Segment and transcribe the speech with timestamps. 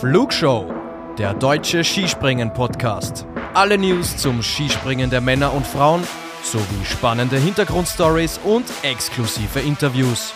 [0.00, 0.72] Flugshow,
[1.18, 3.26] der deutsche Skispringen-Podcast.
[3.52, 6.04] Alle News zum Skispringen der Männer und Frauen
[6.44, 10.32] sowie spannende Hintergrundstories und exklusive Interviews.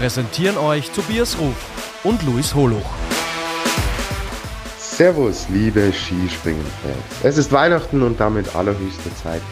[0.00, 1.54] Präsentieren euch Tobias Ruf
[2.02, 2.82] und Luis Holuch.
[4.76, 7.22] Servus, liebe Skispringen-Fans.
[7.22, 9.42] Es ist Weihnachten und damit allerhöchste Zeit,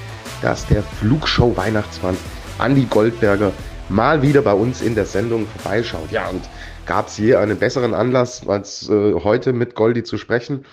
[0.42, 2.16] dass der Flugshow Weihnachtsmann
[2.58, 3.52] Andi Goldberger
[3.88, 6.10] mal wieder bei uns in der Sendung vorbeischaut.
[6.10, 6.42] Ja, und
[6.86, 10.64] gab es je einen besseren Anlass, als äh, heute mit Goldi zu sprechen?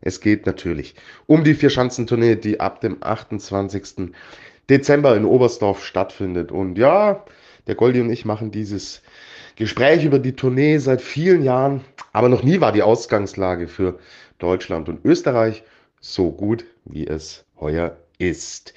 [0.00, 0.94] Es geht natürlich
[1.26, 4.12] um die Vierschanzentournee, die ab dem 28.
[4.68, 6.52] Dezember in Oberstdorf stattfindet.
[6.52, 7.24] Und ja,
[7.66, 9.02] der Goldi und ich machen dieses
[9.56, 13.98] Gespräch über die Tournee seit vielen Jahren, aber noch nie war die Ausgangslage für
[14.38, 15.62] Deutschland und Österreich
[16.00, 18.72] so gut, wie es heuer ist.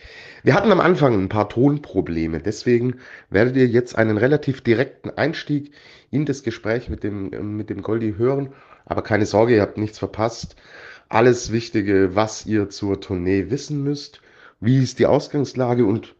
[0.45, 5.71] Wir hatten am Anfang ein paar Tonprobleme, deswegen werdet ihr jetzt einen relativ direkten Einstieg
[6.11, 8.49] in das Gespräch mit dem, mit dem Goldi hören.
[8.84, 10.57] Aber keine Sorge, ihr habt nichts verpasst.
[11.07, 14.21] Alles Wichtige, was ihr zur Tournee wissen müsst.
[14.59, 16.13] Wie ist die Ausgangslage und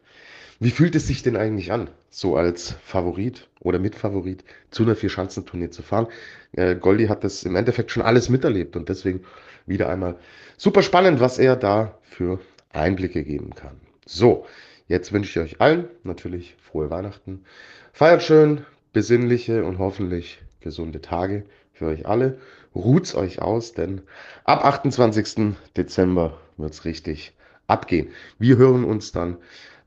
[0.62, 5.70] wie fühlt es sich denn eigentlich an, so als Favorit oder Mitfavorit zu einer Vierschanzentournee
[5.70, 6.08] zu fahren?
[6.54, 9.26] Äh, Goldi hat das im Endeffekt schon alles miterlebt und deswegen
[9.66, 10.16] wieder einmal
[10.56, 12.40] super spannend, was er da für
[12.72, 13.83] Einblicke geben kann.
[14.06, 14.46] So,
[14.88, 17.46] jetzt wünsche ich euch allen natürlich frohe Weihnachten.
[17.94, 22.40] Feiert schön, besinnliche und hoffentlich gesunde Tage für euch alle.
[22.76, 24.02] Ruht's euch aus, denn
[24.44, 25.56] ab 28.
[25.78, 27.34] Dezember wird's richtig
[27.68, 28.10] abgehen.
[28.40, 29.38] Wir hören uns dann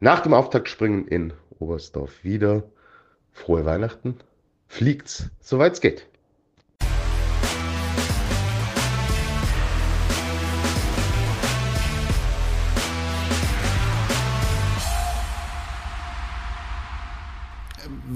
[0.00, 2.64] nach dem Auftaktspringen in Oberstdorf wieder.
[3.32, 4.16] Frohe Weihnachten.
[4.66, 6.06] Fliegt's, soweit's geht.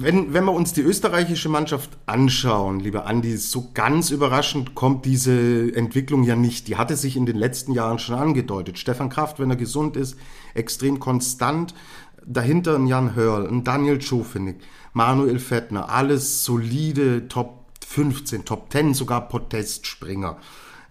[0.02, 5.74] Wenn, wenn wir uns die österreichische Mannschaft anschauen, lieber Andi, so ganz überraschend kommt diese
[5.74, 6.68] Entwicklung ja nicht.
[6.68, 8.78] Die hatte sich in den letzten Jahren schon angedeutet.
[8.78, 10.16] Stefan Kraft, wenn er gesund ist,
[10.54, 11.74] extrem konstant.
[12.26, 14.56] Dahinter ein Jan Hörl, ein Daniel Schofenig,
[14.92, 20.38] Manuel Fettner, alles solide Top 15, Top 10, sogar Protestspringer.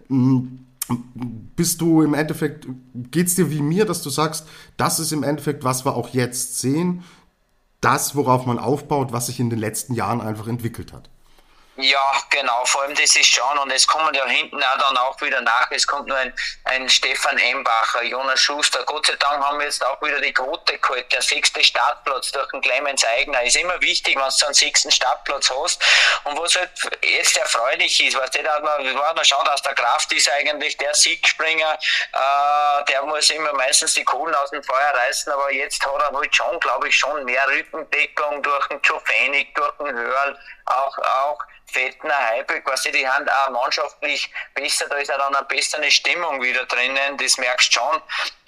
[0.08, 0.66] Hm,
[1.56, 4.46] bist du im Endeffekt, geht's dir wie mir, dass du sagst,
[4.76, 7.02] das ist im Endeffekt, was wir auch jetzt sehen?
[7.80, 11.10] Das, worauf man aufbaut, was sich in den letzten Jahren einfach entwickelt hat.
[11.82, 15.18] Ja, genau, vor allem das ist schon, und es kommen ja hinten auch dann auch
[15.22, 19.58] wieder nach, es kommt nur ein, ein Stefan Embacher, Jonas Schuster, Gott sei Dank haben
[19.58, 23.56] wir jetzt auch wieder die Quote geholt, der sechste Startplatz durch den Clemens Eigner, ist
[23.56, 25.82] immer wichtig, wenn du einen sechsten Startplatz hast,
[26.24, 26.70] und was halt
[27.02, 30.76] jetzt erfreulich ist, weißt du, da man, wir waren schon, dass der Kraft ist eigentlich
[30.76, 31.78] der Siegspringer,
[32.12, 36.12] äh, der muss immer meistens die Kohlen aus dem Feuer reißen, aber jetzt hat er
[36.12, 40.98] halt schon, glaube ich, schon mehr Rückendeckung durch den Joe Fänig, durch den Hörl, auch,
[40.98, 41.38] auch
[41.72, 46.42] Fettner, Heibel, quasi die haben auch mannschaftlich besser, da ist auch dann eine bessere Stimmung
[46.42, 48.02] wieder drinnen, das merkst du schon.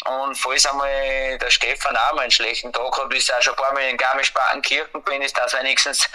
[0.04, 3.62] Und falls einmal der Stefan auch mal einen schlechten Tag hat, ist auch schon ein
[3.62, 6.08] paar Mal in Garmisch-Partenkirchen bin, ist dass wenigstens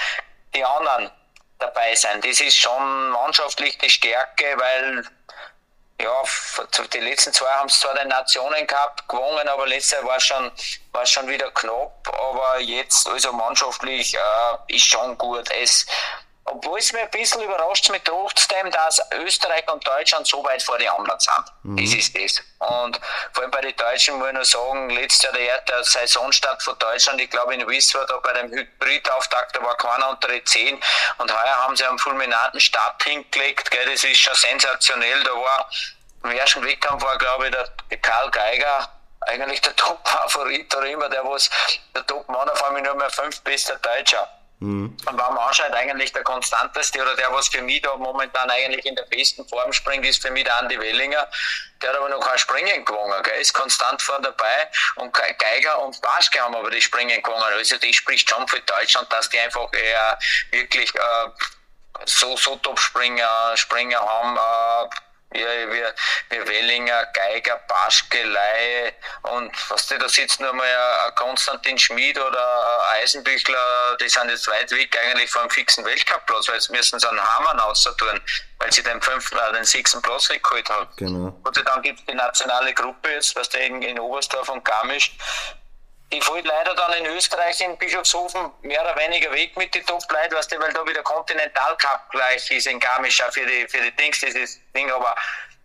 [0.53, 1.11] die anderen
[1.59, 2.21] dabei sein.
[2.21, 5.03] Das ist schon mannschaftlich die Stärke, weil
[5.99, 6.23] ja,
[6.93, 10.51] die letzten zwei haben es zwar den Nationen gehabt, gewonnen, aber letztes Jahr war schon,
[10.91, 12.07] war schon wieder knapp.
[12.29, 15.49] Aber jetzt, also mannschaftlich, äh, ist schon gut.
[15.51, 15.87] Es,
[16.47, 20.77] obwohl es mir ein bisschen überrascht mit trotzdem, dass Österreich und Deutschland so weit vor
[20.77, 21.43] den anderen sind.
[21.63, 21.77] Mhm.
[21.77, 22.41] Das ist das.
[22.59, 22.99] Und
[23.33, 26.77] vor allem bei den Deutschen muss ich noch sagen, letztes Jahr der, der Saisonstart von
[26.79, 30.81] Deutschland, ich glaube in da bei dem Hybridauftakt, da war keiner unter die 10
[31.17, 35.69] und heuer haben sie einen fulminaten Start hingelegt, gell, das ist schon sensationell, da war
[36.23, 38.89] im ersten Wettkampf war glaube ich der Karl Geiger
[39.21, 41.49] eigentlich der Top-Favorit oder immer der was
[41.95, 44.27] der Top-Mann auf einmal nur mehr fünf bester Deutscher.
[44.59, 44.97] Mhm.
[45.05, 48.85] Und wenn man anschaut, eigentlich der konstanteste oder der, was für mich da momentan eigentlich
[48.85, 51.27] in der besten Form springt, ist für mich der Andi Wellinger.
[51.81, 53.39] Der hat aber noch kein Springen gewonnen, gell?
[53.39, 54.69] ist konstant vorne dabei.
[54.95, 57.43] Und Geiger und Baschke haben aber die Springen gewonnen.
[57.43, 60.17] Also das spricht schon für Deutschland, dass die einfach eher
[60.51, 61.29] wirklich äh,
[62.05, 64.37] so, so Top-Springer Springer haben.
[64.37, 64.89] Äh,
[65.31, 65.93] wir, wir,
[66.29, 68.93] wir Wellinger, Geiger, Baschke, Laie
[69.23, 74.47] und was da sitzt nur mal ein Konstantin Schmid oder ein Eisenbüchler, die sind jetzt
[74.47, 77.57] weit weg eigentlich vom fixen Weltcupplatz, weil jetzt müssen sie einen Hamann
[77.97, 78.21] tun,
[78.59, 80.87] weil sie den fünften oder den sechsten Platz weggeholt haben.
[80.95, 81.41] Genau.
[81.53, 85.11] Sei Dank gibt es die nationale Gruppe jetzt, was da in, in Oberstdorf und Garmisch,
[86.11, 90.35] die fällt leider dann in Österreich in Bischofshofen mehr oder weniger weg mit den Top-Leuten,
[90.35, 93.95] weißt du, weil da wieder Continental Cup gleich ist in Garmisch für die, für die
[93.95, 95.13] Dings, dieses Ding, aber,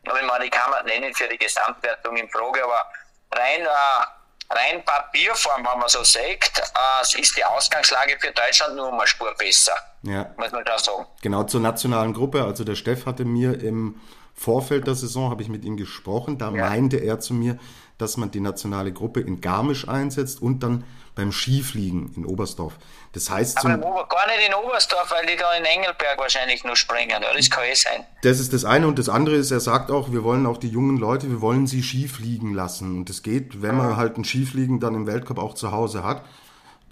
[0.06, 2.85] aber ich meine, ich kann man nennen für die Gesamtwertung in Frage, aber
[3.33, 8.88] rein, äh, rein Papierform, wenn man so sagt, äh, ist die Ausgangslage für Deutschland nur
[8.88, 9.77] um eine Spur besser.
[10.03, 10.29] Ja.
[10.37, 11.06] Muss man da sagen.
[11.23, 12.43] Genau, zur nationalen Gruppe.
[12.43, 14.00] Also der Steff hatte mir im
[14.35, 16.69] Vorfeld der Saison, habe ich mit ihm gesprochen, da ja.
[16.69, 17.59] meinte er zu mir,
[17.99, 20.85] dass man die nationale Gruppe in Garmisch einsetzt und dann
[21.15, 22.75] beim Skifliegen in Oberstdorf.
[23.12, 27.23] Das heißt Aber gar nicht in Oberstdorf, weil die da in Engelberg wahrscheinlich nur springen.
[27.35, 28.05] Das kann eh sein.
[28.23, 30.69] Das ist das eine und das andere ist, er sagt auch, wir wollen auch die
[30.69, 32.97] jungen Leute, wir wollen sie Skifliegen lassen.
[32.97, 36.25] Und das geht, wenn man halt ein Skifliegen dann im Weltcup auch zu Hause hat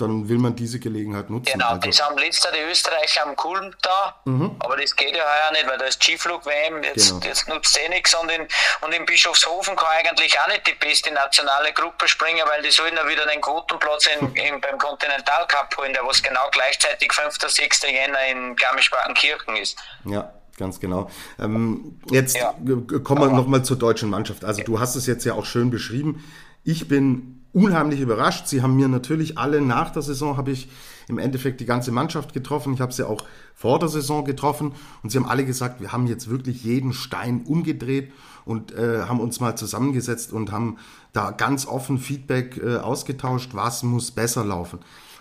[0.01, 1.53] dann will man diese Gelegenheit nutzen.
[1.53, 1.81] Genau, also.
[1.81, 4.57] das haben letztes Jahr die Österreicher am Kulm da, mhm.
[4.59, 7.25] aber das geht ja heuer nicht, weil da ist Skiflug-WM, jetzt, genau.
[7.25, 8.47] jetzt nutzt eh nichts und in,
[8.81, 12.95] und in Bischofshofen kann eigentlich auch nicht die beste nationale Gruppe springen, weil die sollen
[12.97, 17.37] ja wieder den Quotenplatz in, in, beim Continental Cup holen, der was genau gleichzeitig 5.
[17.41, 17.83] 6.
[17.83, 19.79] Jänner in Garmisch-Partenkirchen ist.
[20.05, 21.11] Ja, ganz genau.
[21.39, 22.53] Ähm, jetzt ja.
[22.53, 24.45] kommen wir nochmal zur deutschen Mannschaft.
[24.45, 24.65] Also ja.
[24.65, 26.25] du hast es jetzt ja auch schön beschrieben.
[26.65, 28.47] Ich bin unheimlich überrascht.
[28.47, 30.69] Sie haben mir natürlich alle nach der Saison, habe ich
[31.09, 32.75] im Endeffekt die ganze Mannschaft getroffen.
[32.75, 33.25] Ich habe sie auch
[33.55, 37.45] vor der Saison getroffen und sie haben alle gesagt, wir haben jetzt wirklich jeden Stein
[37.47, 38.13] umgedreht
[38.45, 40.79] und äh, haben uns mal zusammengesetzt und haben
[41.13, 44.79] da ganz offen Feedback äh, ausgetauscht, was muss besser laufen.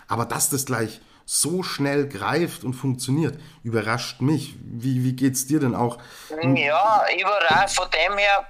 [0.07, 4.55] Aber dass das gleich so schnell greift und funktioniert, überrascht mich.
[4.63, 5.99] Wie, wie es dir denn auch?
[6.31, 8.47] Ja, überrascht von dem her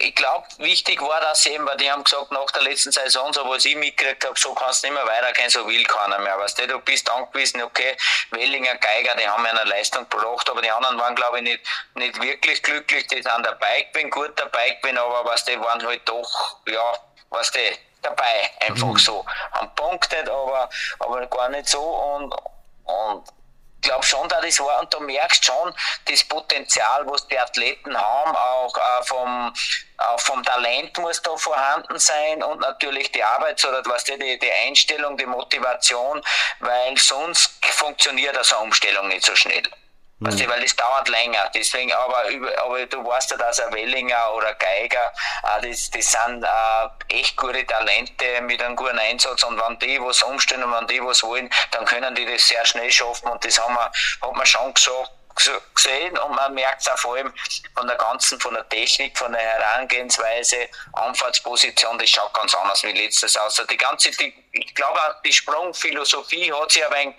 [0.00, 3.48] ich glaube, wichtig war das eben, weil die haben gesagt, nach der letzten Saison, so
[3.48, 6.38] was ich mitgekriegt habe, so kannst du nicht mehr weitergehen, so will keiner mehr.
[6.38, 7.96] Weißt du, du bist angewiesen, okay,
[8.30, 11.60] Wellinger, Geiger, die haben eine Leistung gebracht, aber die anderen waren, glaube ich, nicht,
[11.94, 13.06] nicht wirklich glücklich.
[13.08, 16.56] Die sind der Bike bin, gut der Bike bin, aber was die waren halt doch,
[16.66, 16.92] ja,
[17.28, 18.96] was die dabei, einfach mhm.
[18.96, 19.26] so.
[19.52, 22.34] Haben punktet, aber, aber gar nicht so und,
[22.84, 23.39] und
[23.80, 25.74] glaube schon, dass das war, und du merkst schon
[26.06, 29.54] das Potenzial, was die Athleten haben, auch äh, vom,
[29.98, 34.52] äh, vom Talent muss da vorhanden sein und natürlich die Arbeit oder was die, die
[34.66, 36.22] Einstellung, die Motivation,
[36.60, 39.62] weil sonst funktioniert so eine Umstellung nicht so schnell.
[40.20, 40.50] Weißt du, mhm.
[40.50, 41.50] weil das dauert länger.
[41.54, 42.24] Deswegen, aber,
[42.58, 45.12] aber du weißt ja, dass ein Wellinger oder Geiger,
[45.44, 49.98] äh, das, das sind äh, echt gute Talente mit einem guten Einsatz und wenn die
[50.00, 53.42] was umstellen und wenn die was wollen, dann können die das sehr schnell schaffen und
[53.44, 53.90] das haben wir,
[54.20, 55.10] hat man schon gesagt,
[55.74, 57.32] gesehen und man merkt es auch vor allem
[57.74, 62.92] von der ganzen, von der Technik, von der Herangehensweise, Anfahrtsposition, das schaut ganz anders wie
[62.92, 63.58] letztes aus.
[63.58, 67.16] Also die ganze, die, ich glaube auch die Sprungphilosophie hat sich ein wenig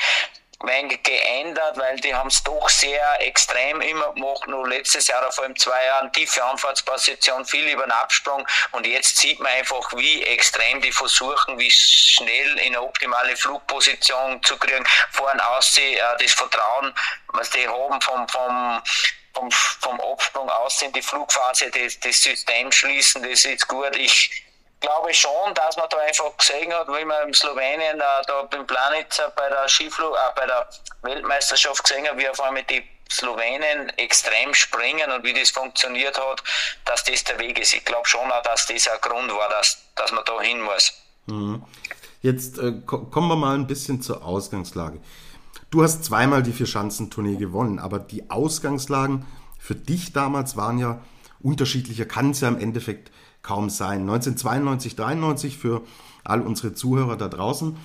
[0.63, 4.47] wenig geändert, weil die haben es doch sehr extrem immer gemacht.
[4.47, 8.45] Nur letztes Jahr, vor allem zwei Jahren, tiefe Anfahrtsposition, viel über den Absprung.
[8.71, 14.41] Und jetzt sieht man einfach, wie extrem die versuchen, wie schnell in eine optimale Flugposition
[14.43, 14.85] zu kriegen.
[15.11, 16.93] Vorne aussehen, äh, das Vertrauen,
[17.27, 18.81] was die haben vom, vom
[19.33, 23.95] vom, vom Absprung aussehen, die Flugphase, das, das System schließen, das ist gut.
[23.95, 24.43] Ich,
[24.81, 28.67] glaube schon, dass man da einfach gesehen hat, wie man in Slowenien äh, da beim
[28.67, 30.67] Planica bei der Skiflug, äh, bei der
[31.03, 36.43] Weltmeisterschaft gesehen hat, wie auf einmal die Slowenen extrem springen und wie das funktioniert hat,
[36.85, 37.73] dass das der Weg ist.
[37.73, 40.93] Ich glaube schon auch, dass das ein Grund war, dass, dass man da hin muss.
[41.27, 41.63] Mhm.
[42.21, 44.99] Jetzt äh, kommen wir mal ein bisschen zur Ausgangslage.
[45.69, 49.25] Du hast zweimal die Vier-Schanzentournee gewonnen, aber die Ausgangslagen
[49.57, 51.01] für dich damals waren ja
[51.41, 54.01] unterschiedlicher, kann es ja im Endeffekt kaum sein.
[54.01, 55.81] 1992, 93 für
[56.23, 57.75] all unsere Zuhörer da draußen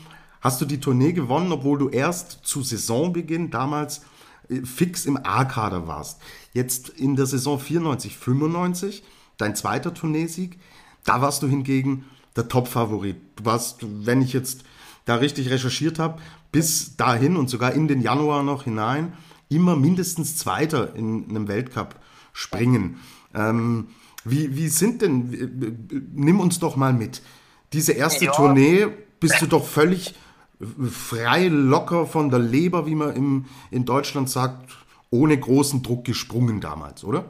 [0.40, 4.02] hast du die Tournee gewonnen, obwohl du erst zu Saisonbeginn damals
[4.48, 6.20] äh, fix im A-Kader warst.
[6.52, 9.02] Jetzt in der Saison 94, 95,
[9.38, 10.58] dein zweiter Tourneesieg,
[11.04, 12.04] da warst du hingegen
[12.36, 13.16] der Top-Favorit.
[13.36, 14.64] Du warst, wenn ich jetzt
[15.04, 16.20] da richtig recherchiert habe,
[16.52, 19.12] bis dahin und sogar in den Januar noch hinein
[19.48, 21.96] immer mindestens Zweiter in einem Weltcup
[22.32, 22.98] springen.
[23.34, 23.88] Ähm,
[24.28, 27.22] wie, wie sind denn, nimm uns doch mal mit.
[27.72, 28.32] Diese erste ja.
[28.32, 28.86] Tournee
[29.20, 30.14] bist du doch völlig
[30.90, 34.76] frei, locker von der Leber, wie man im, in Deutschland sagt,
[35.10, 37.26] ohne großen Druck gesprungen damals, oder?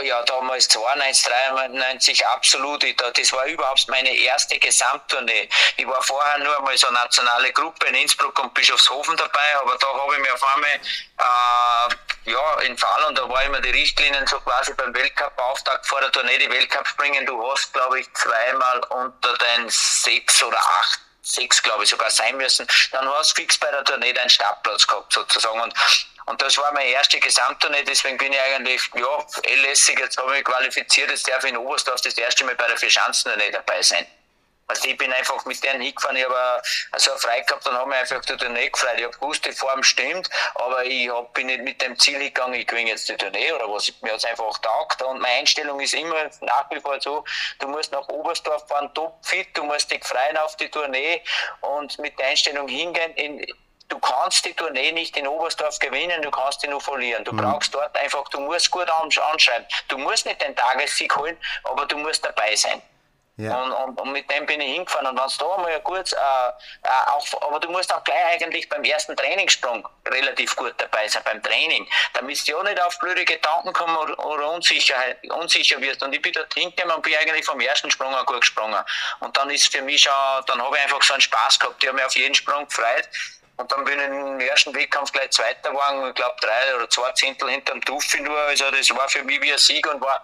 [0.00, 2.84] Da, ja, damals 92, 93 absolut.
[2.98, 5.48] Das war überhaupt meine erste Gesamttournee.
[5.76, 9.86] Ich war vorher nur einmal so nationale Gruppe in Innsbruck und Bischofshofen dabei, aber da
[9.88, 14.26] habe ich mir auf einmal äh, ja, in Fall und da war immer die Richtlinien
[14.26, 17.26] so quasi beim Weltcup-Auftakt vor der Tournee, die Weltcup springen.
[17.26, 22.36] Du hast, glaube ich, zweimal unter den sechs oder acht sechs, glaube ich, sogar sein
[22.36, 25.60] müssen, dann hast du fix bei der Tournee deinen Startplatz gehabt, sozusagen.
[25.60, 25.74] Und
[26.26, 30.30] und das war meine erste Gesamttournee, deswegen bin ich eigentlich, ja, eh lässig, jetzt habe
[30.30, 33.82] ich mich qualifiziert, jetzt darf ich in Oberstdorf das erste Mal bei der Vierschanzentournee dabei
[33.82, 34.06] sein.
[34.70, 36.62] Also ich bin einfach mit denen hingefahren, ich habe
[36.96, 38.94] so eine Frei gehabt, dann haben wir einfach die Tournee gefreut.
[38.98, 42.54] Ich habe gewusst, die Form stimmt, aber ich hab, bin nicht mit dem Ziel hingegangen,
[42.54, 43.92] ich gewinne jetzt die Tournee oder was.
[44.00, 47.24] Mir hat es einfach taugt und meine Einstellung ist immer nach wie vor so,
[47.58, 51.20] du musst nach Oberstdorf fahren, topfit, du musst dich freuen auf die Tournee
[51.62, 53.44] und mit der Einstellung hingehen, in,
[53.90, 57.24] du kannst die Tournee nicht in Oberstdorf gewinnen, du kannst die nur verlieren.
[57.24, 57.38] Du mhm.
[57.38, 59.66] brauchst dort einfach, du musst gut anschreiben.
[59.88, 62.80] Du musst nicht den Tagessieg holen, aber du musst dabei sein.
[63.36, 63.62] Ja.
[63.62, 65.06] Und, und, und, mit dem bin ich hingefahren.
[65.06, 68.68] Und wenn es da einmal kurz, äh, äh, auch, aber du musst auch gleich eigentlich
[68.68, 71.88] beim ersten Trainingssprung relativ gut dabei sein, beim Training.
[72.12, 76.02] Damit du ja nicht auf blöde Gedanken kommen oder, Unsicherheit, unsicher wirst.
[76.02, 78.80] Und ich bin dort hingekommen und bin eigentlich vom ersten Sprung an gut gesprungen.
[79.20, 80.12] Und dann ist für mich schon,
[80.46, 81.82] dann habe ich einfach so einen Spaß gehabt.
[81.82, 83.08] Ich habe mich auf jeden Sprung gefreut.
[83.60, 87.12] Und dann bin ich im ersten Wettkampf gleich Zweiter geworden, ich glaube drei oder zwei
[87.12, 88.36] Zehntel hinterm Tuffi nur.
[88.36, 90.22] Also das war für mich wie ein Sieg und war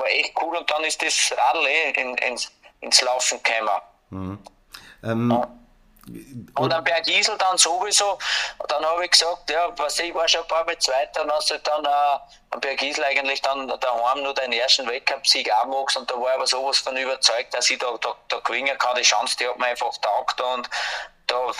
[0.00, 3.80] war echt cool und dann ist das Radl eh in, ins, ins Laufen gekommen.
[4.10, 4.38] Mhm.
[5.04, 5.48] Ähm, ja.
[6.56, 8.18] Und am Berg Isel dann sowieso,
[8.66, 11.50] dann habe ich gesagt, ja, was ich war schon ein paar Mal Zweiter, dann hast
[11.50, 12.18] du dann äh,
[12.50, 16.34] am Berg Isel eigentlich dann daheim nur den ersten Weltcup-Sieg magst und da war ich
[16.34, 19.58] aber sowas von überzeugt, dass ich da, da, da gewinnen kann, die Chance, die hat
[19.58, 20.68] mir einfach taugt und
[21.28, 21.52] da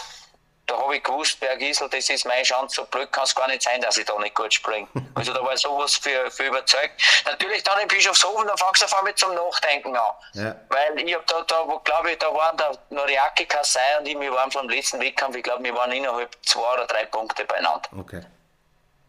[0.70, 3.62] da habe ich gewusst, Bergisel, das ist meine Chance, so blöd kann es gar nicht
[3.62, 4.88] sein, dass ich da nicht gut springe.
[5.14, 6.92] Also da war ich sowas für, für überzeugt.
[7.26, 10.14] Natürlich dann in Bischofshofen, da fangst du auf einmal zum Nachdenken an.
[10.34, 10.54] Ja.
[10.68, 14.32] Weil ich habe da, da glaube ich, da waren der Noriaki Kasai und ich, wir
[14.32, 17.90] waren vom letzten Wettkampf, ich glaube, wir waren innerhalb zwei oder drei Punkte beieinander.
[17.98, 18.22] Okay.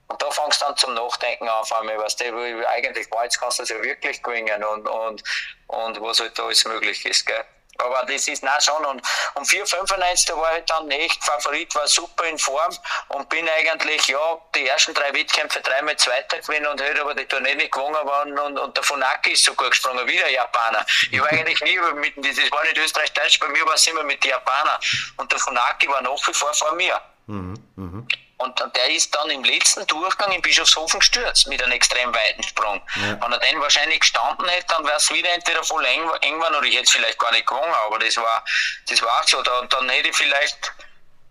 [0.08, 2.34] Und da fangst du dann zum Nachdenken an, auf einmal, was der
[2.68, 5.24] eigentlich war, jetzt kannst du das ja wirklich gewinnen und, und,
[5.68, 7.46] und was halt da alles möglich ist, gell.
[7.78, 8.84] Aber das ist na schon.
[8.86, 9.02] Und
[9.36, 12.76] um 4,95 da war ich dann echt Favorit, war super in Form
[13.10, 17.26] und bin eigentlich, ja, die ersten drei Wettkämpfe dreimal Zweiter gewinnen und heute aber die
[17.26, 20.86] Tournee nicht gewonnen worden und, und der Funaki ist so gut gesprungen, wie der Japaner.
[21.10, 24.24] Ich war eigentlich nie mit, das war nicht Österreich-Deutsch, bei mir war es immer mit
[24.24, 24.80] den Japanern.
[25.18, 27.02] Und der Funaki war nach wie vor vor mir.
[27.28, 28.04] Mhm, mh.
[28.42, 32.82] Und der ist dann im letzten Durchgang in Bischofshofen gestürzt mit einem extrem weiten Sprung.
[32.96, 33.22] Ja.
[33.22, 36.56] Wenn er den wahrscheinlich gestanden hätte, dann wäre es wieder entweder voll eng, eng geworden
[36.56, 38.44] oder ich hätte es vielleicht gar nicht gewonnen, aber das war,
[38.90, 39.42] das war auch so.
[39.42, 40.72] Da, dann hätte ich vielleicht,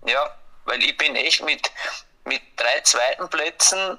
[0.07, 1.71] ja, weil ich bin echt mit,
[2.25, 3.99] mit drei zweiten Plätzen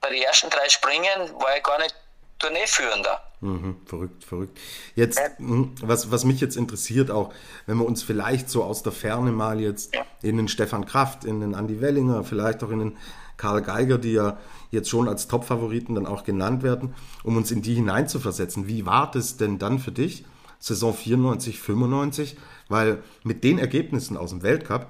[0.00, 1.94] bei den ersten drei Springen war ich gar nicht
[2.38, 3.20] Tourneeführender.
[3.40, 4.58] Mhm, verrückt, verrückt.
[4.94, 7.32] Jetzt, hm, was, was mich jetzt interessiert auch,
[7.66, 9.92] wenn wir uns vielleicht so aus der Ferne mal jetzt
[10.22, 12.96] in den Stefan Kraft, in den Andy Wellinger, vielleicht auch in den
[13.36, 14.38] Karl Geiger, die ja
[14.70, 18.66] jetzt schon als Top-Favoriten dann auch genannt werden, um uns in die hineinzuversetzen.
[18.66, 20.24] Wie war das denn dann für dich,
[20.58, 22.36] Saison 94, 95?
[22.68, 24.88] Weil mit den Ergebnissen aus dem Weltcup,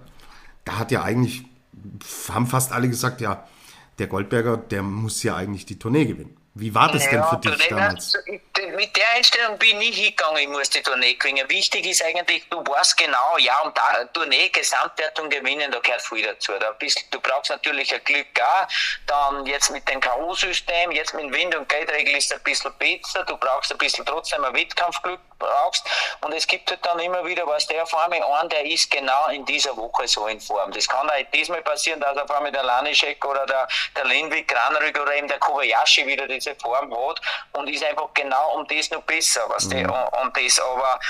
[0.64, 1.44] da hat ja eigentlich,
[2.30, 3.46] haben fast alle gesagt, ja,
[3.98, 6.37] der Goldberger, der muss ja eigentlich die Tournee gewinnen.
[6.60, 8.18] Wie war das ja, denn für dich damals?
[8.74, 11.48] Mit der Einstellung bin ich hingegangen, ich muss die Tournee gewinnen.
[11.48, 16.24] Wichtig ist eigentlich, du weißt genau, ja, und da Tournee, Gesamtwertung gewinnen, da gehört viel
[16.24, 16.52] dazu.
[16.58, 18.66] Da bist, du brauchst natürlich ein Glück auch.
[19.06, 23.24] Dann jetzt mit dem K.O.-System, jetzt mit Wind- und Geldregel ist es ein bisschen besser.
[23.24, 25.86] Du brauchst ein bisschen trotzdem ein Wettkampfglück brauchst.
[26.20, 29.28] Und es gibt halt dann immer wieder, was der vor allem ein, der ist genau
[29.28, 30.72] in dieser Woche so in Form.
[30.72, 34.98] Das kann auch diesmal passieren, dass auf einmal der Lanischek oder der, der Lindwig Granrück
[35.00, 37.20] oder eben der Kobayashi wieder diese Form hat
[37.52, 39.90] und ist einfach genau um das noch besser, was mhm.
[39.90, 41.00] um, um das, aber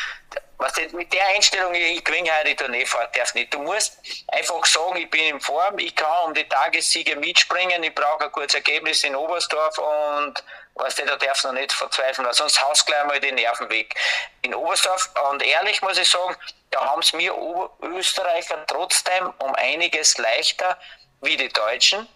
[0.59, 3.55] was das, mit der Einstellung, ich gewinne heute die Tourneefahrt, darf nicht.
[3.55, 7.95] Du musst einfach sagen, ich bin in Form, ich kann um die Tagessiege mitspringen, ich
[7.95, 10.43] brauche ein gutes Ergebnis in Oberstdorf und
[10.79, 13.69] Weißt du, da darfst du noch nicht verzweifeln, weil sonst haust gleich mal die Nerven
[13.69, 13.97] weg.
[14.43, 16.37] In Oberstdorf, und ehrlich muss ich sagen,
[16.71, 17.35] da haben es mir
[17.83, 20.79] Österreicher trotzdem um einiges leichter
[21.21, 22.07] wie die Deutschen,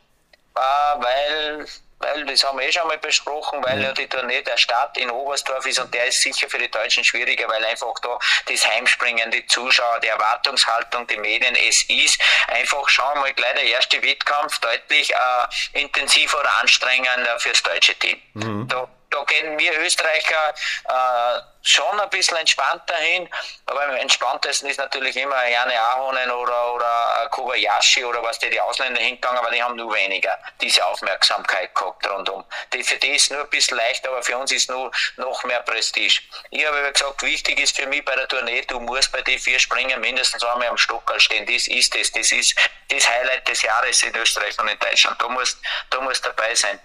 [0.55, 1.67] äh, weil
[2.03, 5.11] weil das haben wir eh schon mal besprochen, weil ja die Tournee der Stadt in
[5.11, 9.31] Oberstdorf ist und der ist sicher für die Deutschen schwieriger, weil einfach da das Heimspringen,
[9.31, 14.59] die Zuschauer, die Erwartungshaltung, die Medien, es ist einfach schon mal gleich der erste Wettkampf
[14.61, 18.21] deutlich äh, intensiver oder anstrengender fürs deutsche Team.
[18.35, 18.69] Mhm.
[18.69, 20.55] Da da gehen wir Österreicher
[20.89, 23.29] äh, schon ein bisschen entspannter hin,
[23.67, 28.61] aber am entspanntesten ist natürlich immer Jane Ahonen oder, oder Kobayashi oder was die, die
[28.61, 32.45] Ausländer hingegangen, aber die haben nur weniger diese Aufmerksamkeit gehabt rundum.
[32.73, 35.63] Die, für die ist nur ein bisschen leichter, aber für uns ist nur noch mehr
[35.63, 36.21] Prestige.
[36.51, 39.59] Ich habe gesagt, wichtig ist für mich bei der Tournee, du musst bei den vier
[39.59, 41.47] Springen mindestens einmal am Stockerl stehen.
[41.47, 42.11] Das ist das.
[42.13, 42.55] Das ist
[42.89, 45.21] das Highlight des Jahres in Österreich und in Deutschland.
[45.21, 45.59] Du musst,
[45.91, 46.81] du musst dabei sein.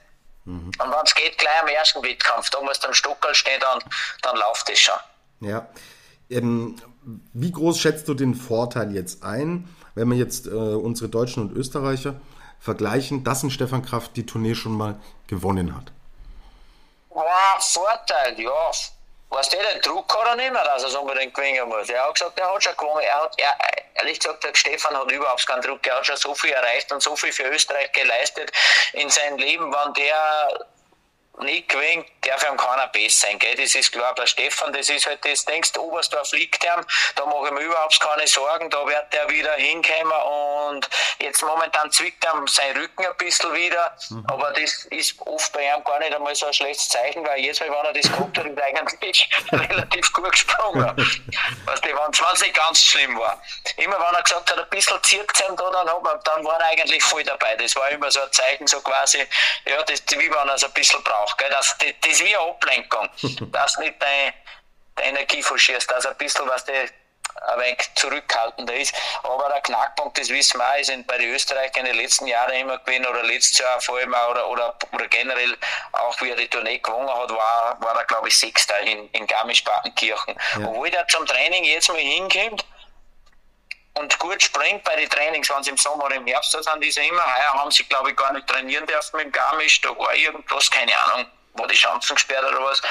[0.47, 0.67] Mhm.
[0.67, 3.79] Und wenn es geht, gleich am ersten Wettkampf, da musst du am Stockerl stehen, dann,
[4.21, 4.95] dann läuft es schon.
[5.41, 5.67] Ja.
[6.29, 6.77] Ähm,
[7.33, 11.55] wie groß schätzt du den Vorteil jetzt ein, wenn wir jetzt äh, unsere Deutschen und
[11.55, 12.19] Österreicher
[12.59, 15.91] vergleichen, dass ein Stefan Kraft die Tournee schon mal gewonnen hat?
[17.09, 17.25] Wow,
[17.59, 18.71] Vorteil, ja.
[19.29, 21.89] Was der den Druck hat er nicht mehr, dass er es unbedingt gewinnen muss.
[21.89, 23.01] Er hat gesagt, er hat schon gewonnen.
[23.01, 23.55] Er hat, er,
[23.95, 25.85] ehrlich gesagt, der Stefan hat überhaupt keinen Druck.
[25.85, 28.51] Er hat schon so viel erreicht und so viel für Österreich geleistet
[28.93, 30.65] in seinem Leben, wenn der
[31.39, 33.55] nicht gewinnt, darf ihm keiner besser sein, gell?
[33.55, 34.13] Das ist klar.
[34.15, 37.61] Bei Stefan, das ist halt das, denkst du, Oberstdorf liegt ihm, da mache ich mir
[37.61, 40.89] überhaupt keine Sorgen, da wird der wieder hinkommen und
[41.19, 44.25] jetzt momentan zwickt ihm sein Rücken ein bisschen wieder, mhm.
[44.27, 47.61] aber das ist oft bei ihm gar nicht einmal so ein schlechtes Zeichen, weil jetzt,
[47.61, 50.85] wenn er das kommt, hat er eigentlich relativ gut gesprungen.
[51.65, 53.41] weißt du, wenn es nicht ganz schlimm war.
[53.77, 56.59] Immer wenn er gesagt hat, ein bisschen zirkt ihm da, dann, hat man, dann war
[56.59, 57.55] er eigentlich voll dabei.
[57.55, 59.25] Das war immer so ein Zeichen, so quasi,
[59.65, 61.37] ja, das, wie wenn er es ein bisschen braucht auch.
[61.37, 61.49] Gell?
[61.49, 63.09] Das, das, das ist wie eine Ablenkung.
[63.51, 64.33] dass nicht deine,
[64.95, 66.89] deine Energie verschießt, dass ein bisschen was der
[67.45, 68.95] ein wenig zurückhaltender ist.
[69.23, 72.53] Aber der Knackpunkt, das wissen wir auch, ist bei den Österreichern in den letzten Jahren
[72.53, 75.55] immer gewesen oder letztes Jahr vor allem auch, oder, oder, oder generell
[75.91, 79.27] auch wie er die Tournee gewonnen hat, war, war er glaube ich Sechster in, in
[79.27, 80.35] Garmisch-Partenkirchen.
[80.59, 80.67] Ja.
[80.67, 82.65] Obwohl der zum Training jetzt mal hinkommt,
[83.99, 86.97] und gut springt bei den Trainings, wenn sie im Sommer, im Herbst da sind, ist
[86.97, 90.13] immer, heuer haben sie, glaube ich, gar nicht trainieren dürfen mit dem Garmisch, da war
[90.13, 92.81] irgendwas, keine Ahnung, war die Chancen gesperrt oder was.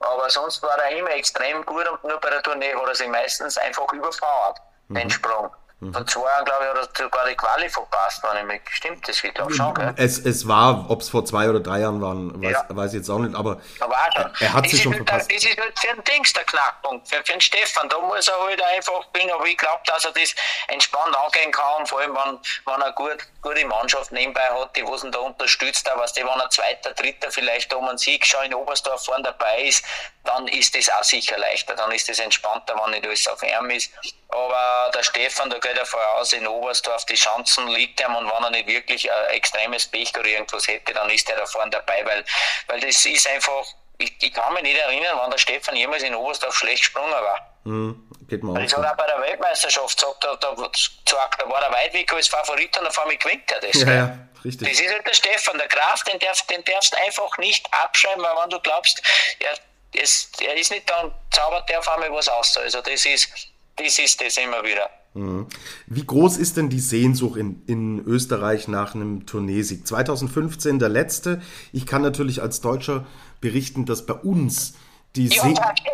[0.00, 3.08] Aber sonst war er immer extrem gut und nur bei der Tournee hat er sich
[3.08, 4.94] meistens einfach überfordert, mhm.
[4.94, 5.50] den Sprung.
[5.78, 5.92] Mhm.
[5.92, 9.06] Von zwei Jahren, glaube ich, hat er sogar die Quali verpasst, wenn ich mich stimmt,
[9.06, 9.92] das geht auch schon, gell?
[9.98, 12.64] Es, es war, ob es vor zwei oder drei Jahren waren, weiß, ja.
[12.68, 15.30] weiß ich jetzt auch nicht, aber, aber er, er hat sich schon halt, verpasst.
[15.30, 18.40] Das ist halt für den Dings der Knackpunkt, für, für den Stefan, da muss er
[18.42, 20.34] halt einfach bin, aber ich glaube, dass er das
[20.68, 22.38] entspannt angehen kann, vor allem, wenn,
[22.72, 26.40] wenn er gut, gute Mannschaft nebenbei hat, die was ihn da unterstützt, was die, wenn
[26.40, 29.84] er Zweiter, Dritter vielleicht um einen Sieg schon in Oberstdorf vorne dabei ist,
[30.24, 33.70] dann ist das auch sicher leichter, dann ist das entspannter, wenn nicht alles auf ihm
[33.70, 33.90] ist.
[34.28, 38.44] Aber der Stefan, da geht er voraus in Oberstdorf, die Chancen liegt ihm und wenn
[38.44, 42.04] er nicht wirklich ein extremes Pech oder irgendwas hätte, dann ist er da vorne dabei,
[42.04, 42.24] weil,
[42.66, 43.64] weil das ist einfach,
[43.98, 47.56] ich, ich kann mich nicht erinnern, wann der Stefan jemals in Oberstdorf schlecht gesprungen war.
[47.64, 51.72] Mhm, geht mal das hat auch bei der Weltmeisterschaft gesagt, da, da, da war er
[51.72, 53.80] weit weg als Favorit und auf einmal gewinnt er das.
[53.80, 54.68] Ja, ja, richtig.
[54.68, 58.22] Das ist halt der Stefan, der Graf, den, darf, den darfst du einfach nicht abschreiben,
[58.22, 59.02] weil wenn du glaubst,
[59.40, 59.58] er,
[60.00, 62.56] es, er ist nicht dann, zaubert der auf einmal was aus.
[62.56, 63.28] Also das ist,
[63.76, 64.88] das ist es immer wieder.
[65.14, 65.46] Mhm.
[65.86, 69.86] Wie groß ist denn die Sehnsucht in, in Österreich nach einem Turniersieg?
[69.86, 71.40] 2015 der letzte.
[71.72, 73.06] Ich kann natürlich als Deutscher
[73.40, 74.74] berichten, dass bei uns
[75.16, 75.44] die ja,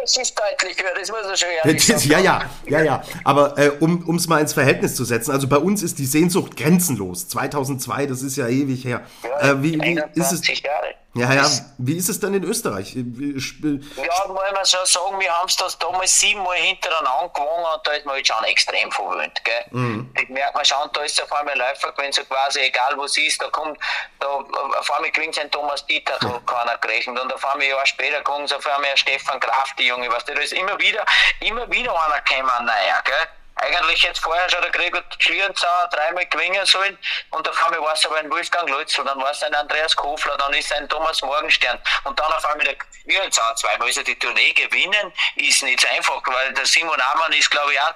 [0.03, 2.11] es ist deutlich höher, das muss er schon ehrlich sagen.
[2.11, 3.03] Ja, ja, ja, ja.
[3.23, 6.57] Aber äh, um es mal ins Verhältnis zu setzen, also bei uns ist die Sehnsucht
[6.57, 7.29] grenzenlos.
[7.29, 9.03] 2002, das ist ja ewig her.
[9.23, 10.47] Ja, äh, wie, wie ist es?
[10.61, 10.95] Jahre.
[11.15, 11.47] Ja, ja,
[11.77, 12.95] wie ist es denn in Österreich?
[12.95, 17.93] Ja, muss man so sagen, wir haben es das damals siebenmal hintereinander gewonnen und da
[17.93, 19.45] ist man halt schon extrem verwöhnt.
[19.45, 19.65] Gell?
[19.73, 20.11] Mhm.
[20.15, 23.43] Das merkt man schon, da ist auf einmal Läufer gewesen, so quasi egal was ist,
[23.43, 23.79] da kommt,
[24.21, 27.71] da, auf einmal gewinnt ein Thomas Dieter, da hat keiner gerechnet und auf einmal ein
[27.71, 30.79] Jahr später kommt auf einmal ein Stefan Kraft, die Junge, weißt du, da ist immer
[30.81, 31.05] wieder,
[31.41, 33.29] immer wieder einer gekommen, naja, gell?
[33.63, 36.99] Eigentlich jetzt vorher schon der Gregor Schlierenzauer dreimal gewinnen sollen
[37.31, 40.37] und auf einmal war es aber ein Wolfgang Lutzel, dann war es ein Andreas Kofler,
[40.37, 43.87] dann ist ein Thomas Morgenstern und dann auf einmal der Schlierenzauer zweimal.
[43.89, 47.81] Also die Tournee gewinnen ist nicht so einfach, weil der Simon Amann ist glaube ich
[47.81, 47.95] auch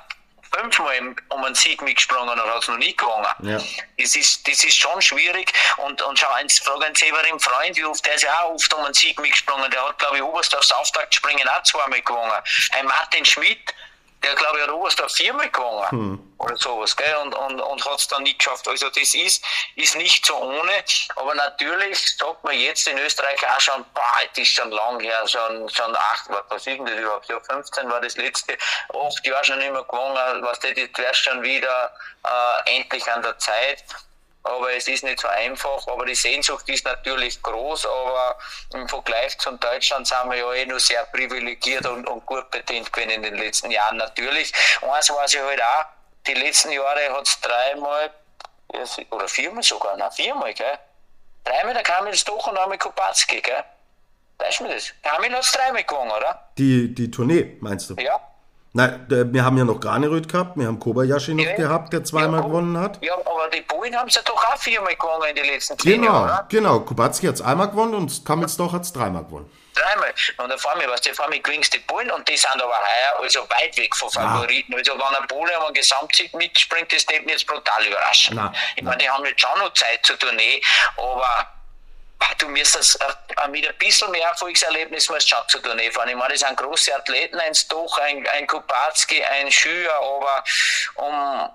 [0.53, 3.27] fünfmal um einen Sieg mitgesprungen und hat es noch nie gewonnen.
[3.43, 3.61] Ja.
[3.99, 5.53] Das, ist, das ist schon schwierig.
[5.79, 8.73] Und, und schau, eins, frag einen Severin Freund, wie oft, der ist ja auch oft
[8.75, 9.71] um einen Sieg mitgesprungen.
[9.71, 12.33] Der hat, glaube ich, Oberstdorfs Auftaktspringen auch zweimal gewonnen.
[12.73, 13.75] Ein Martin Schmidt,
[14.23, 16.35] der glaube ich hat Oberstdorf viermal gewonnen hm.
[16.39, 17.17] oder sowas, gell?
[17.23, 18.67] Und, und, und hat es dann nicht geschafft.
[18.67, 19.45] Also das ist,
[19.77, 20.85] ist nicht so ohne,
[21.17, 25.27] aber natürlich sagt man jetzt in Österreich auch schon, boah, das ist schon lang her,
[25.27, 27.29] schon, schon acht, was ist denn das überhaupt?
[27.29, 28.57] Ja, 15 war das letzte,
[28.89, 31.93] acht Jahre schon immer gewonnen, was das wäre schon wieder
[32.25, 33.85] äh, endlich an der Zeit
[34.47, 35.87] aber es ist nicht so einfach.
[35.87, 38.37] Aber die Sehnsucht ist natürlich groß, aber
[38.75, 42.93] im Vergleich zu Deutschland sind wir ja eh nur sehr privilegiert und, und gut bedient
[42.93, 44.53] gewesen in den letzten Jahren natürlich.
[44.81, 45.85] Und eins weiß ich halt auch,
[46.27, 48.11] die letzten Jahre hat es dreimal,
[49.11, 50.79] oder viermal sogar, nein, viermal, gell?
[51.45, 53.65] Dreimal der Kamil Stoch und einmal Kupatski, gell?
[54.39, 54.93] Weißt du mir das?
[55.03, 56.51] Kamil hat es dreimal gewonnen, oder?
[56.59, 57.95] Die, die Tournee, meinst du?
[57.95, 58.21] Ja.
[58.73, 62.41] Nein, wir haben ja noch Graneröd gehabt, wir haben Kobayashi noch ja, gehabt, der zweimal
[62.41, 62.99] ja, gewonnen hat.
[63.03, 66.03] Ja, aber die Polen haben es ja doch auch viermal gewonnen in den letzten zehn
[66.03, 66.47] genau, Jahren, oder?
[66.51, 69.51] Genau, Kubacki hat es einmal gewonnen und Kamelsdorf hat es dreimal gewonnen.
[69.75, 70.13] Dreimal.
[70.39, 72.73] Und da fahren wir, was, die fahren wir gewinnst die Polen und die sind aber
[72.73, 74.73] heuer also weit weg von Favoriten.
[74.73, 74.79] Ja.
[74.79, 78.37] Also wenn ein um einen Gesamtsieg mitspringt, das wird mich jetzt brutal überraschen.
[78.37, 80.63] Nein, ich meine, die haben jetzt schon noch Zeit zur Tournee,
[80.97, 81.47] aber
[82.39, 86.09] du müsstest äh, mit ein bisschen mehr Erfolgserlebnis schon zur Tournee fahren.
[86.09, 90.45] Ich meine, das sind große Athleten, ein Stoch, ein, ein Kupatski, ein Schüler, aber
[90.95, 91.51] um,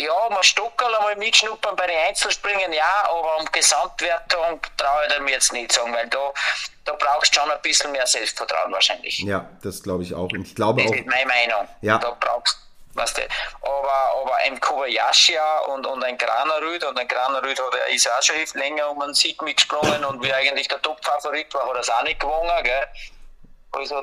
[0.00, 5.32] ja, mal Stockerl einmal mitschnuppern bei den Einzelspringen, ja, aber um Gesamtwertung traue ich mir
[5.32, 6.32] jetzt nicht sagen, weil da,
[6.84, 9.20] da brauchst du schon ein bisschen mehr Selbstvertrauen wahrscheinlich.
[9.20, 10.32] Ja, das glaube ich auch.
[10.32, 10.96] Und ich glaube das auch.
[10.96, 11.68] ist meine Meinung.
[11.82, 11.98] Ja.
[11.98, 12.61] Da brauchst
[12.94, 13.22] Weißt du,
[13.62, 18.22] aber, aber ein Kobayashi und, und ein Granerüd und ein Granerüd hat er ist auch
[18.22, 21.90] schon länger um einen Sieg mitgesprungen und wie eigentlich der Top-Favorit war, hat er es
[21.90, 22.64] auch nicht gewonnen.
[22.64, 22.86] Gell?
[23.72, 24.02] Also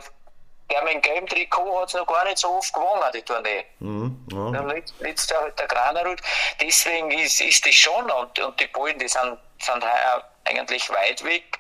[0.72, 3.66] der mit dem gelben Trikot hat es noch gar nicht so oft gewonnen, die Tournee.
[3.80, 4.62] Mhm, ja.
[5.00, 6.22] Letztes Jahr halt der Granerud.
[6.62, 11.24] Deswegen ist, ist das schon, und, und die Bullen, die sind, sind heuer eigentlich weit
[11.24, 11.60] weg.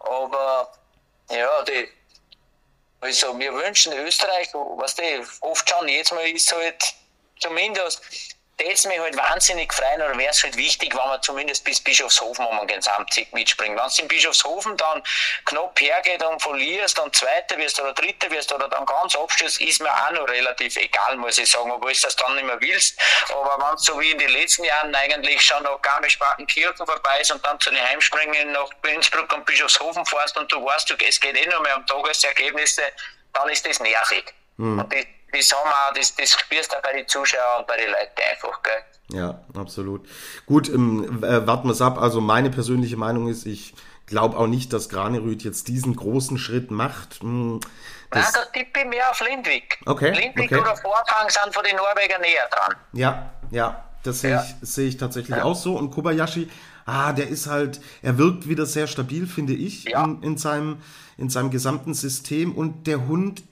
[0.00, 0.70] Aber
[1.30, 1.88] ja, die,
[3.00, 6.94] also wir wünschen Österreich, was die oft schon, jetzt mal ist halt
[7.38, 8.00] zumindest
[8.58, 12.46] das mich halt wahnsinnig freuen oder wäre es halt wichtig, wenn man zumindest bis Bischofshofen
[12.46, 13.78] um einen Gesamtsieg mitspringt.
[13.78, 15.02] Wenn du in Bischofshofen dann
[15.44, 19.82] knapp hergeht und verlierst und Zweiter wirst oder Dritter wirst oder dann ganz abstürzt, ist
[19.82, 22.98] mir auch noch relativ egal, muss ich sagen, obwohl du das dann nicht mehr willst.
[23.30, 27.44] Aber wenn so wie in den letzten Jahren eigentlich schon noch Garmisch-Partenkirchen vorbei ist und
[27.44, 31.46] dann zu den Heimspringen nach Innsbruck und Bischofshofen fährst und du weißt, es geht eh
[31.50, 32.82] nur mehr um Tagesergebnisse,
[33.34, 34.32] dann ist das nervig.
[34.56, 34.88] Mhm.
[35.36, 38.62] Das, haben wir, das, das spürst du bei den Zuschauern und bei den Leuten einfach.
[38.62, 39.18] Gell?
[39.18, 40.06] Ja, absolut.
[40.46, 41.98] Gut, ähm, äh, warten wir es ab.
[42.00, 43.74] Also meine persönliche Meinung ist, ich
[44.06, 47.20] glaube auch nicht, dass Granerüth jetzt diesen großen Schritt macht.
[47.20, 47.60] Hm,
[48.10, 49.78] das Nein, da tippe ich mehr auf Lindwig.
[49.84, 50.10] Okay.
[50.10, 50.60] Lindwig okay.
[50.60, 52.76] oder Vorfang sind von den Norwegern näher dran.
[52.92, 54.44] Ja, ja, das sehe Ja.
[54.44, 55.76] ich, sehe ich tatsächlich auch so.
[55.76, 56.48] Und Kobayashi,
[56.84, 60.04] ah, der ist halt, er wirkt wieder sehr stabil, finde ich, Ja.
[60.04, 60.80] in, in, seinem,
[61.18, 62.54] in seinem gesamten System.
[62.54, 63.42] Und der Hund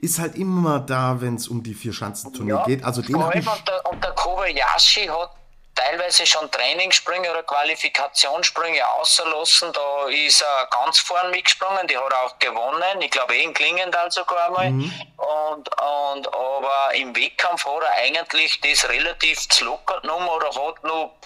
[0.00, 2.84] ist halt immer da, wenn es um die Vier-Schanzenturnier geht.
[2.84, 5.32] Also den vor hab allem ich, und der, und der Kobayashi hat
[5.74, 9.72] teilweise schon Trainingssprünge oder Qualifikationssprünge außerlassen.
[9.72, 13.00] Da ist er ganz vorn mitgesprungen, die hat er auch gewonnen.
[13.00, 14.70] Ich glaube eh in Klingendal sogar einmal.
[14.70, 14.92] Mhm.
[15.16, 20.82] Und, und, aber im Wettkampf hat er eigentlich das relativ zu locker genommen oder hat
[20.84, 21.16] noch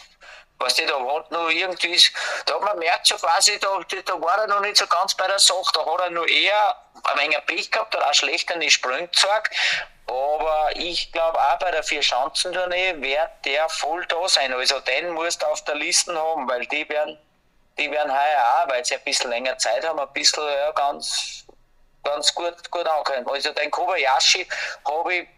[0.63, 2.01] Weißt du, da hat noch irgendwie,
[2.47, 3.69] da hat man merkt schon quasi, da,
[4.05, 6.77] da war er noch nicht so ganz bei der Sache, da hat er noch eher
[7.03, 9.57] ein wenig Pech gehabt oder auch schlechter in Sprünge gezeigt.
[10.07, 14.53] Aber ich glaube auch bei der Vier-Schanzentournee wird der voll da sein.
[14.53, 17.19] Also den musst du auf der Liste haben, weil die werden,
[17.79, 21.45] die werden heuer auch, weil sie ein bisschen länger Zeit haben, ein bisschen ja, ganz,
[22.05, 23.29] ganz gut, gut ankommen.
[23.29, 24.47] Also den Kobayashi
[24.85, 25.29] habe ich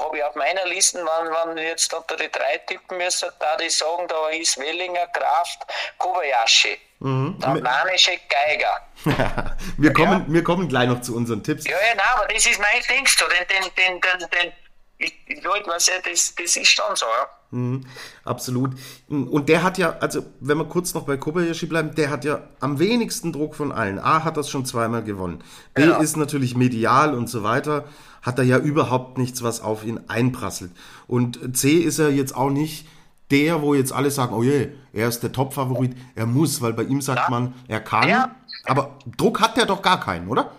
[0.00, 3.70] habe ich auf meiner Liste, wenn, wenn jetzt unter die drei tippen müssen, da die
[3.70, 5.60] sagen, da ist Wellinger, Kraft,
[5.98, 6.78] Kobayashi.
[7.00, 7.36] Mhm.
[7.40, 9.56] Der alanische Geiger.
[9.78, 11.64] wir, kommen, wir kommen gleich noch zu unseren Tipps.
[11.64, 13.24] Ja, ja, nein, aber das ist mein Ding, so.
[13.26, 14.52] Den, den, den, den, den,
[14.98, 17.28] ich, ich Leute, was ja, das, das ist schon so, ja.
[17.52, 17.86] Mhm,
[18.24, 18.72] absolut.
[19.08, 22.42] Und der hat ja, also wenn wir kurz noch bei Kobayashi bleiben, der hat ja
[22.60, 23.98] am wenigsten Druck von allen.
[23.98, 25.42] A hat das schon zweimal gewonnen.
[25.74, 25.98] B Ja.
[26.00, 27.86] ist natürlich medial und so weiter,
[28.22, 30.72] hat er ja überhaupt nichts, was auf ihn einprasselt.
[31.06, 32.86] Und C ist er jetzt auch nicht
[33.30, 36.82] der, wo jetzt alle sagen, oh je, er ist der Top-Favorit, er muss, weil bei
[36.82, 38.08] ihm sagt man, er kann.
[38.08, 38.34] Ja.
[38.64, 40.52] Aber Druck hat er doch gar keinen, oder?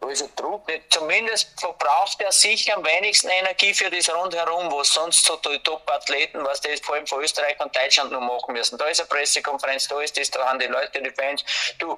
[0.00, 0.66] Also Druck.
[0.90, 6.44] Zumindest verbraucht er sicher am wenigsten Energie für das Rundherum, was sonst so die Top-Athleten,
[6.44, 8.78] was die vor allem von Österreich und Deutschland noch machen müssen.
[8.78, 11.44] Da ist eine Pressekonferenz, da ist das, da haben die Leute, die Fans.
[11.78, 11.96] Du,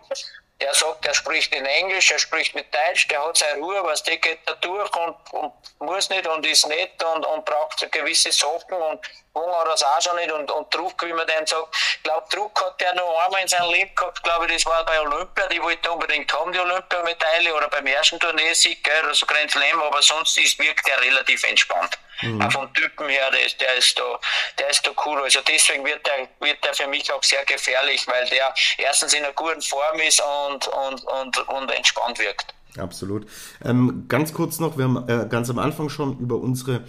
[0.61, 4.03] der sagt, er spricht in Englisch, er spricht mit Deutsch, der hat seine Ruhe, was
[4.03, 8.33] der geht da durch und, und muss nicht und ist nett und, und braucht gewisse
[8.33, 9.01] Sachen und
[9.35, 11.69] Hunger hat das auch schon nicht und, und Druck, wie man den sagt.
[11.97, 14.85] Ich glaube, Druck hat der noch einmal in seinem Leben gehabt, glaube ich, das war
[14.85, 19.51] bei Olympia, die wollte unbedingt haben, die Olympiamedaille oder beim ersten Turniersieg, oder so Grand
[19.51, 21.99] Slam, aber sonst ist, wirkt er relativ entspannt.
[22.41, 24.19] Auch vom Typen her, der ist, der ist da,
[24.59, 25.21] der ist da cool.
[25.23, 29.23] Also deswegen wird der, wird der für mich auch sehr gefährlich, weil der erstens in
[29.25, 32.55] einer guten Form ist und, und, und, und entspannt wirkt.
[32.77, 33.27] Absolut.
[33.65, 36.85] Ähm, ganz kurz noch, wir haben äh, ganz am Anfang schon über unsere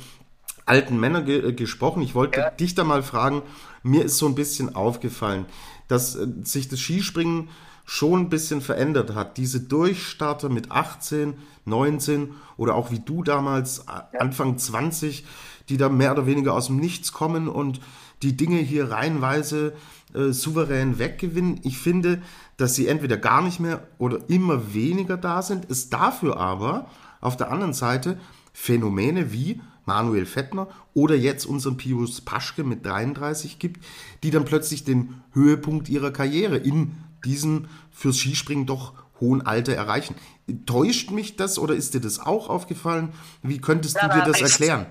[0.65, 2.01] alten Männer ge äh, gesprochen.
[2.01, 2.49] Ich wollte Ja.
[2.51, 3.43] dich da mal fragen,
[3.83, 5.45] mir ist so ein bisschen aufgefallen,
[5.87, 7.49] dass äh, sich das Skispringen
[7.85, 9.37] schon ein bisschen verändert hat.
[9.37, 15.25] Diese Durchstarter mit 18, 19 oder auch wie du damals äh, Anfang 20,
[15.69, 17.79] die da mehr oder weniger aus dem Nichts kommen und
[18.21, 19.73] die Dinge hier reihenweise
[20.13, 21.61] äh, souverän weggewinnen.
[21.63, 22.21] Ich finde,
[22.57, 26.87] dass sie entweder gar nicht mehr oder immer weniger da sind, es dafür aber
[27.21, 28.17] auf der anderen Seite
[28.53, 33.83] Phänomene wie Manuel Fettner oder jetzt unseren Pius Paschke mit 33 gibt,
[34.23, 36.91] die dann plötzlich den Höhepunkt ihrer Karriere in
[37.25, 40.15] diesem fürs Skispringen doch hohen Alter erreichen.
[40.65, 43.09] Täuscht mich das oder ist dir das auch aufgefallen?
[43.43, 44.85] Wie könntest du dir das das- erklären?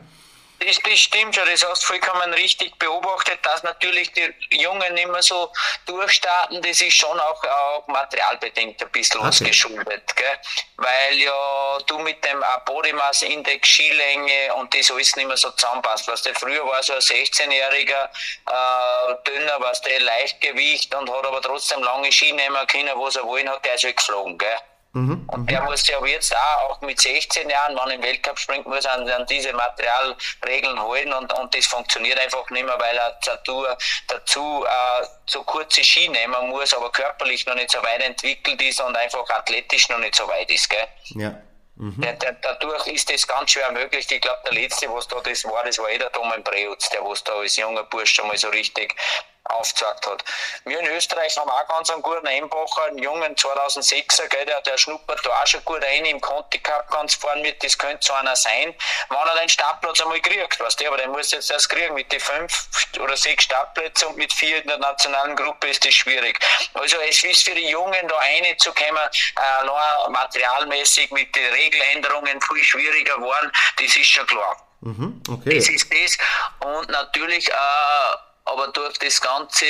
[0.60, 5.22] Das, das stimmt schon, das hast du vollkommen richtig beobachtet, dass natürlich die Jungen mehr
[5.22, 5.52] so
[5.86, 9.44] durchstarten, das ist schon auch, auch materialbedingt ein bisschen okay.
[9.44, 10.38] geschuldet, gell?
[10.76, 15.50] weil ja du mit dem Body Mass Index, Skilänge und das alles nicht mehr so
[15.52, 16.08] zusammenpasst.
[16.08, 18.08] Was der früher war so ein 16-jähriger
[18.46, 23.24] äh, dünner, was der Leichtgewicht und hat aber trotzdem lange Ski nehmen können, was er
[23.24, 24.58] wollen hat, der ist halt geflogen, gell?
[24.92, 28.38] Mhm, und der muss sich aber jetzt auch, auch mit 16 Jahren, wenn im Weltcup
[28.38, 32.96] springt, muss an, an diese Materialregeln halten und, und das funktioniert einfach nicht mehr, weil
[32.96, 33.66] er dazu,
[34.06, 38.80] dazu äh, so kurze Ski nehmen muss, aber körperlich noch nicht so weit entwickelt ist
[38.80, 40.70] und einfach athletisch noch nicht so weit ist.
[40.70, 40.88] Gell?
[41.16, 41.34] Ja.
[41.78, 42.00] Mhm.
[42.00, 44.10] Der, der, dadurch ist das ganz schwer möglich.
[44.10, 47.04] Ich glaube, der letzte, was da das war, das war eh der Domen Preutz, der
[47.04, 48.96] was da als junger Bursch schon mal so richtig
[49.44, 50.24] aufgezeigt hat.
[50.64, 54.76] Wir in Österreich haben auch ganz einen guten Einbacher, einen jungen 2006er, gell, der, der
[54.78, 58.12] schnuppert da auch schon gut rein im Conti Cup ganz vorne mit, das könnte so
[58.14, 58.74] einer sein,
[59.08, 62.12] wenn er den Startplatz einmal kriegt, weißt du, aber der muss jetzt erst kriegen, mit
[62.12, 62.68] den fünf
[63.00, 66.38] oder sechs Startplätzen und mit vier in der nationalen Gruppe ist das schwierig.
[66.74, 71.52] Also es ist für die Jungen da eine zu kommen, äh, noch materialmäßig mit den
[71.52, 74.56] Regeländerungen viel schwieriger geworden, das ist schon klar.
[74.80, 75.56] Mhm, okay.
[75.56, 76.18] Das ist das
[76.60, 78.16] und natürlich äh,
[78.48, 79.66] aber durch das Ganze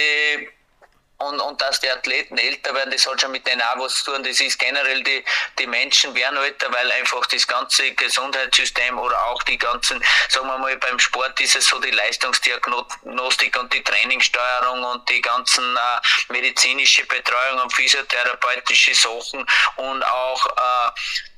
[1.21, 4.13] und, und dass die Athleten älter werden, das hat schon mit denen auch was zu
[4.13, 4.23] tun.
[4.23, 5.25] Das ist generell, die,
[5.59, 10.59] die Menschen werden älter, weil einfach das ganze Gesundheitssystem oder auch die ganzen, sagen wir
[10.59, 16.33] mal, beim Sport ist es so die Leistungsdiagnostik und die Trainingssteuerung und die ganzen äh,
[16.33, 19.45] medizinische Betreuung und physiotherapeutische Sachen
[19.77, 20.91] und auch äh,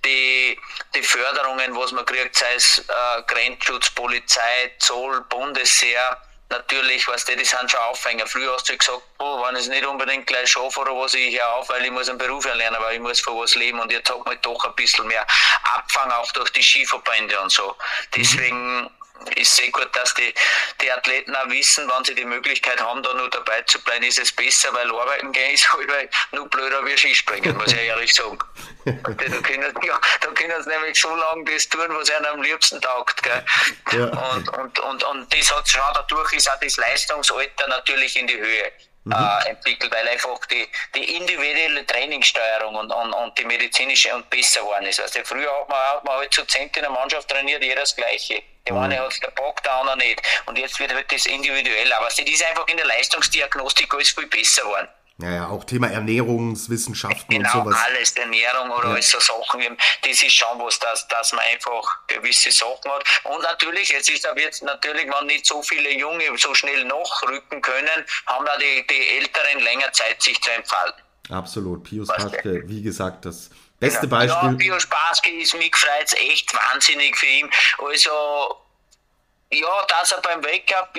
[0.05, 0.61] die,
[0.95, 6.21] die Förderungen, was man kriegt, sei es äh, Grenzschutz, Polizei, Zoll, Bundesheer,
[6.51, 8.27] natürlich, was die, die sind schon Aufhänger.
[8.27, 11.55] Früher hast du gesagt, oh, wenn ich nicht unbedingt gleich schaffe oder was, ich höre
[11.55, 14.11] auf, weil ich muss einen Beruf erlernen, weil ich muss von was leben und jetzt
[14.11, 15.27] hat man doch ein bisschen mehr
[15.75, 17.77] Abfang auch durch die Skiverbände und so.
[18.15, 18.91] Deswegen mhm
[19.37, 20.33] ist sehr gut, dass die,
[20.81, 24.19] die Athleten auch wissen, wenn sie die Möglichkeit haben, da nur dabei zu bleiben, ist
[24.19, 28.39] es besser, weil arbeiten gehen ist halt nur blöder wie Skispringen, muss ich ehrlich sagen.
[28.85, 32.81] da, können, ja, da können sie nämlich so lange das tun, was ihnen am liebsten
[32.81, 33.23] taugt.
[33.23, 33.45] Gell?
[33.93, 34.07] Ja.
[34.07, 38.39] Und, und, und, und das hat schon, dadurch ist auch das Leistungsalter natürlich in die
[38.39, 38.73] Höhe
[39.05, 39.13] mhm.
[39.13, 44.61] äh, entwickelt, weil einfach die, die individuelle Trainingssteuerung und, und, und die medizinische und besser
[44.61, 45.01] geworden ist.
[45.01, 47.95] Also früher hat man, hat man halt zu zehnt in der Mannschaft trainiert, jeder das
[47.97, 48.43] Gleiche.
[48.67, 48.83] Der mhm.
[48.83, 50.21] eine hat es Bock, der andere nicht.
[50.47, 51.93] Und jetzt wird halt das individuell.
[51.95, 54.89] Aber das ist einfach in der Leistungsdiagnostik alles viel besser geworden.
[55.23, 57.81] Ja, ja, auch Thema Ernährungswissenschaften genau, und sowas.
[57.87, 59.03] alles, Ernährung oder ja.
[59.03, 59.61] so Sachen,
[60.03, 63.05] das ist schon was, dass, dass man einfach gewisse Sachen hat.
[63.25, 67.61] Und natürlich, jetzt ist aber jetzt natürlich, wenn nicht so viele Junge so schnell nachrücken
[67.61, 71.03] können, haben da die, die Älteren länger Zeit, sich zu entfalten.
[71.31, 71.85] Absolut.
[71.85, 74.17] Pius Paschke, wie gesagt, das beste genau.
[74.17, 74.51] Beispiel.
[74.51, 77.51] Ja, Pius Paschke ist mich gefreut, echt wahnsinnig für ihn.
[77.79, 78.57] Also,
[79.53, 80.97] ja, dass er beim Weltcup,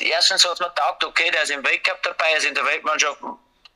[0.00, 3.18] erstens hat man gedacht, okay, der ist im Weltcup dabei, er ist in der Weltmannschaft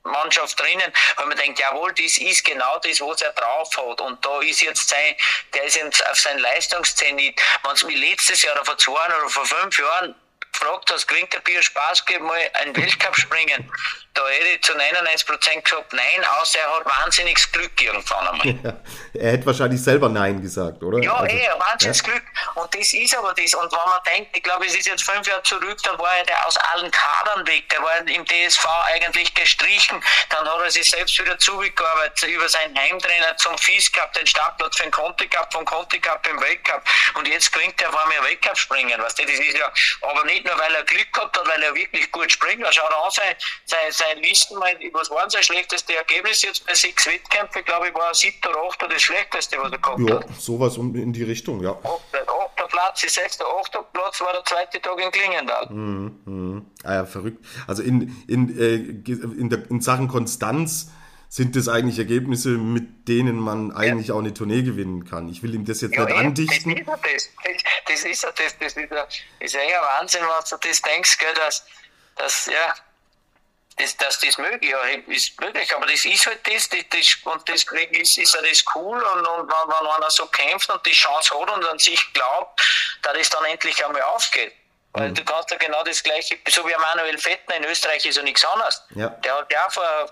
[0.03, 4.01] Mannschaft drinnen, weil man denkt, jawohl, das ist genau das, was er drauf hat.
[4.01, 5.15] Und da ist jetzt sein,
[5.55, 7.41] der ist jetzt auf sein Leistungszenit.
[7.63, 10.15] Wenn es mir letztes Jahr oder vor zwei oder vor fünf Jahren
[10.53, 13.71] gefragt hast, gewinnt der Bier Spaß, mal einen Weltcup springen,
[14.15, 18.41] da hätte ich zu 99 Prozent gesagt, nein, außer er hat wahnsinniges Glück irgendwann einmal.
[18.63, 18.77] Ja,
[19.15, 20.99] er hätte wahrscheinlich selber Nein gesagt, oder?
[20.99, 22.13] Ja, also, eh, wahnsinniges ja.
[22.13, 22.25] Glück.
[22.55, 23.55] Und das ist aber das.
[23.55, 26.25] Und wenn man denkt, ich glaube, es ist jetzt fünf Jahre zurück, da war er
[26.25, 30.91] der aus allen Kadern weg, der war im DSV eigentlich gestrichen, dann hat er sich
[30.91, 35.53] selbst wieder zugearbeitet über seinen Heimtrainer zum FIS gehabt, den Startplatz für den Conti Cup,
[35.53, 36.83] vom Conti Cup im Weltcup.
[37.15, 40.45] Und jetzt bringt er vor mir Weltcup springen, weißt du, das ist ja, aber nicht
[40.45, 43.37] nur, weil er Glück gehabt hat, weil er wirklich gut springt, er schaut an, sein,
[43.65, 44.57] sein, sein Listen,
[44.93, 47.65] was waren sein schlechteste Ergebnis jetzt bei sechs Wettkämpfen?
[47.65, 50.29] Glaube ich, war siebter oder achter das schlechteste, was er gehabt ja, hat.
[50.29, 51.73] Ja, sowas in die Richtung, ja.
[51.73, 55.69] Achter, achter Platz, sechster, achter Platz war der zweite Tag in Klingendal.
[55.71, 56.63] Mhm, mh.
[56.85, 57.45] Ah ja, verrückt.
[57.67, 60.91] Also in, in, äh, in, der, in Sachen Konstanz
[61.29, 64.15] sind das eigentlich Ergebnisse, mit denen man eigentlich ja.
[64.15, 65.29] auch eine Tournee gewinnen kann.
[65.29, 66.85] Ich will ihm das jetzt ja, nicht andichten.
[66.85, 67.31] Das ist ja das.
[67.87, 68.59] Das ist ja das.
[68.59, 69.07] Das ist ja,
[69.39, 71.65] ist ja Wahnsinn, was du das denkst, gell, dass,
[72.17, 72.75] dass ja,
[73.81, 74.75] das, dass das möglich
[75.07, 78.65] ist, möglich, aber das ist halt das, das, das und deswegen ist, ist ja das
[78.75, 82.13] cool und, und wenn, wenn einer so kämpft und die Chance hat und an sich
[82.13, 82.61] glaubt,
[83.03, 84.53] dass es dann endlich einmal aufgeht.
[84.93, 85.15] Weil mhm.
[85.15, 88.45] du kannst ja genau das gleiche, so wie Manuel Fettner in Österreich ist ja nichts
[88.45, 88.83] anderes.
[88.95, 89.09] Ja.
[89.09, 90.11] Der hat ja vor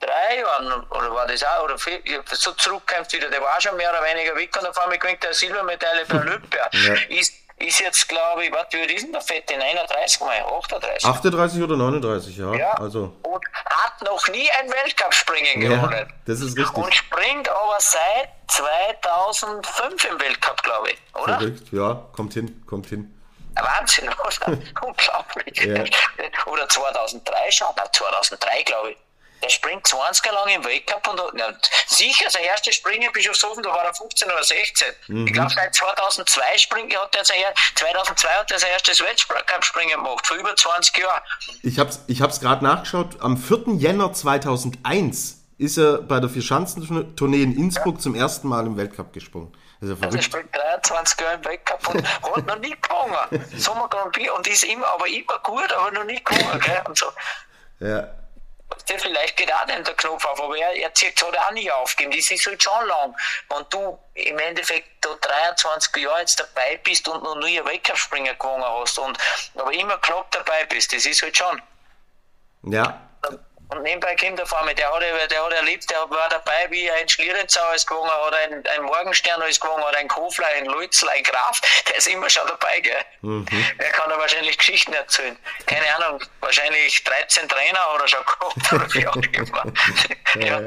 [0.00, 2.00] drei Jahren, oder war das auch, oder vier,
[2.32, 5.34] so zurückkämpft wieder, der war schon mehr oder weniger weg und auf einmal gewinnt der
[5.34, 6.68] Silbermedaille bei Olympia.
[6.72, 6.94] Ja.
[7.08, 7.34] Ist,
[7.66, 9.56] ist jetzt, glaube ich, was wie ist denn der Fette?
[9.56, 11.04] 39 mal, 38?
[11.08, 12.54] 38 oder 39, ja.
[12.54, 12.70] ja.
[12.72, 13.12] Also.
[13.22, 16.12] Und hat noch nie ein Weltcup-Springen Ja, gewonnen.
[16.26, 16.76] das ist richtig.
[16.76, 21.38] Und springt aber seit 2005 im Weltcup, glaube ich, oder?
[21.38, 23.18] Verrückt, ja, kommt hin, kommt hin.
[23.54, 24.58] Wahnsinn, oder?
[24.86, 25.58] Unglaublich.
[25.64, 25.84] Ja.
[26.46, 28.96] Oder 2003 schon, na, 2003 glaube ich.
[29.42, 31.48] Der springt 20 Jahre lang im Weltcup und ja,
[31.86, 34.86] sicher, sein erstes Springen in Bischofshofen, da war er 15 oder 16.
[35.08, 35.26] Mhm.
[35.26, 39.96] Ich glaube, seit 2002 springt, hat er sein, er- 2002 hat er sein erstes Weltcup-Springen
[39.96, 41.22] gemacht, vor über 20 Jahren.
[41.62, 43.20] Ich hab's, ich hab's gerade nachgeschaut.
[43.20, 43.74] Am 4.
[43.78, 49.52] Jänner 2001 ist er bei der Vierschanzentournee in Innsbruck zum ersten Mal im Weltcup gesprungen.
[49.80, 53.44] Ja Also er springt 23 Jahre im Weltcup und hat noch nie gewonnen.
[53.56, 56.60] Sommer Grand Prix und ist immer, aber immer gut, aber noch nie gewonnen.
[56.60, 56.82] Gell?
[56.86, 57.06] Und so.
[57.80, 58.08] Ja,
[58.88, 62.16] Der vielleicht nicht der Knopf auf, aber er, er zieht hat auch nie aufgegeben.
[62.16, 63.16] Das ist halt schon lang.
[63.48, 68.34] Wenn du im Endeffekt da 23 Jahre jetzt dabei bist und noch nie einen Weltcup-Springer
[68.34, 69.18] gewonnen hast und
[69.54, 71.62] aber immer knapp dabei bist, das ist halt schon.
[72.62, 73.00] ja,
[73.72, 76.90] Und nebenbei kommt der vor mir, der hat, der hat erlebt, der war dabei, wie
[76.90, 81.08] ein Schlierenzau alles gewonnen hat, ein, ein Morgenstern alles gewonnen hat, ein Kofler, ein Lutzl,
[81.08, 83.46] ein Graf, der ist immer schon dabei, gell?
[83.78, 85.36] Der kann da wahrscheinlich Geschichten erzählen.
[85.66, 89.72] Keine Ahnung, wahrscheinlich 13 Trainer oder schon gehabt oder wie auch immer.
[90.46, 90.60] ja.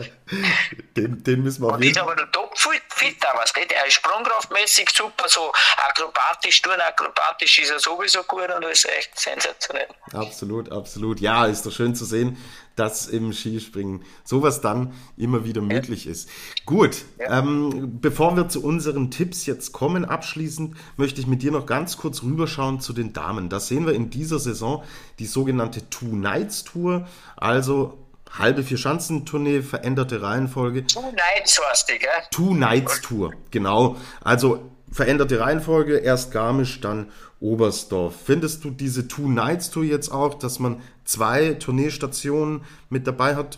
[0.98, 3.72] den, den müssen wir Und ist aber der top fit, fit auch, was geht?
[3.72, 9.20] Er ist sprungkraftmäßig super, so akrobatisch, turnakrobatisch ist er sowieso gut und das ist echt
[9.20, 9.88] sensationell.
[10.14, 11.20] Absolut, absolut.
[11.20, 12.38] Ja, ist doch schön zu sehen,
[12.76, 16.30] dass im Skispringen sowas dann immer wieder möglich ist.
[16.66, 21.66] Gut, ähm, bevor wir zu unseren Tipps jetzt kommen, abschließend möchte ich mit dir noch
[21.66, 23.50] ganz kurz rüberschauen zu den Damen.
[23.50, 24.84] Da sehen wir in dieser Saison
[25.20, 27.08] die sogenannte Two Nights Tour,
[27.38, 27.98] also
[28.38, 30.86] halbe Vierschanzentournee, veränderte Reihenfolge.
[30.86, 32.10] Two Nights hast du, gell?
[32.32, 33.96] Two Nights Tour, genau.
[34.22, 37.08] Also veränderte Reihenfolge, erst Garmisch, dann
[37.40, 38.16] Oberstdorf.
[38.26, 43.58] Findest du diese Two Nights Tour jetzt auch, dass man zwei Tourneestationen mit dabei hat,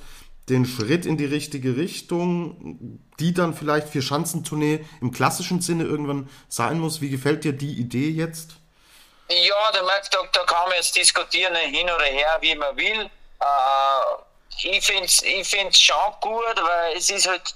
[0.50, 6.30] den Schritt in die richtige Richtung, die dann vielleicht für Schanzentournee im klassischen Sinne irgendwann
[6.48, 7.02] sein muss?
[7.02, 8.56] Wie gefällt dir die Idee jetzt?
[9.30, 13.10] Ja, da, da kann man jetzt diskutieren hin oder her, wie man will.
[13.40, 17.54] Äh, ich finde es ich find's schon gut, weil es ist halt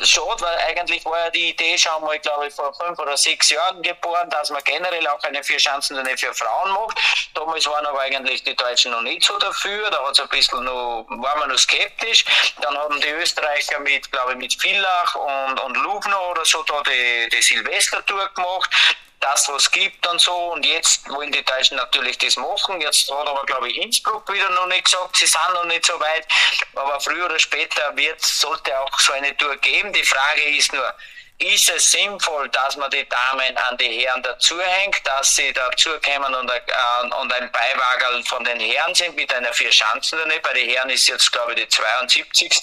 [0.00, 3.50] schade, weil eigentlich war ja die Idee schon mal, glaube ich, vor fünf oder sechs
[3.50, 6.98] Jahren geboren, dass man generell auch eine Vierschanzentournee für Frauen macht.
[7.34, 11.06] Damals waren aber eigentlich die Deutschen noch nicht so dafür, da hat's ein bisschen noch,
[11.08, 12.24] war man noch skeptisch.
[12.60, 16.82] Dann haben die Österreicher mit, glaube ich, mit Villach und, und Lubno oder so da
[16.82, 18.70] die, die Silvestertour gemacht
[19.20, 20.52] das, was gibt und so.
[20.52, 22.80] Und jetzt wollen die Deutschen natürlich das machen.
[22.80, 25.98] Jetzt hat aber, glaube ich, Innsbruck wieder noch nicht gesagt, sie sind noch nicht so
[26.00, 26.26] weit.
[26.74, 29.92] Aber früher oder später wird, sollte auch so eine Tour geben.
[29.92, 30.94] Die Frage ist nur,
[31.38, 36.50] ist es sinnvoll, dass man die Damen an die Herren dazuhängt, dass sie dazukommen und,
[36.50, 40.40] äh, und ein Beiwagerl von den Herren sind mit einer Vierschanzentournee.
[40.40, 42.60] Bei den Herren ist jetzt, glaube ich, die 72.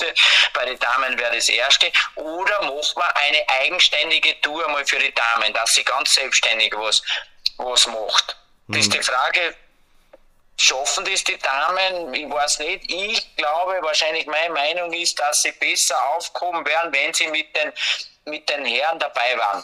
[0.54, 1.90] Bei den Damen wäre das erste.
[2.16, 7.02] Oder macht man eine eigenständige Tour mal für die Damen, dass sie ganz selbstständig was,
[7.58, 8.36] was macht.
[8.68, 9.56] Das ist die Frage,
[10.58, 12.14] schaffen das die Damen?
[12.14, 12.92] Ich weiß nicht.
[12.92, 17.72] Ich glaube, wahrscheinlich meine Meinung ist, dass sie besser aufkommen werden, wenn sie mit den,
[18.26, 19.64] mit den Herren dabei waren.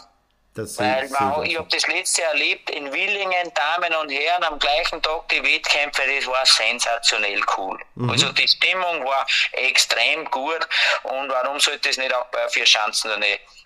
[0.54, 4.58] Das Weil man, ich habe das letzte Jahr erlebt in Willingen, Damen und Herren am
[4.58, 7.80] gleichen Tag die Wettkämpfe, das war sensationell cool.
[8.10, 10.68] Also die Stimmung war extrem gut
[11.04, 13.10] und warum sollte es nicht auch bei vier Schanzen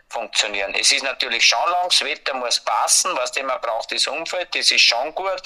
[0.09, 0.73] funktionieren?
[0.79, 4.55] Es ist natürlich schon lang, das Wetter muss passen, was dem man braucht, das Umfeld,
[4.55, 5.43] das ist schon gut.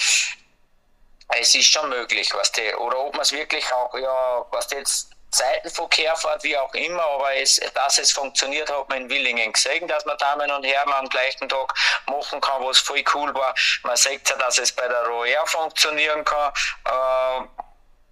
[1.39, 4.75] Es ist schon möglich, was die, oder ob man es wirklich auch, ja, was die
[4.75, 9.53] jetzt Seitenverkehr fährt, wie auch immer, aber es, dass es funktioniert, hat man in Willingen
[9.53, 11.73] gesehen, dass man Damen und Herren am gleichen Tag
[12.07, 13.55] machen kann, was voll cool war.
[13.85, 16.53] Man sieht ja, dass es bei der Roer funktionieren kann.
[16.85, 17.47] Äh,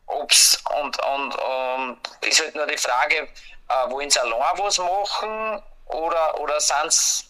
[0.07, 3.29] ob's, und, und, und ist halt nur die Frage,
[3.69, 7.28] äh, wollen sie allein was machen oder, oder sind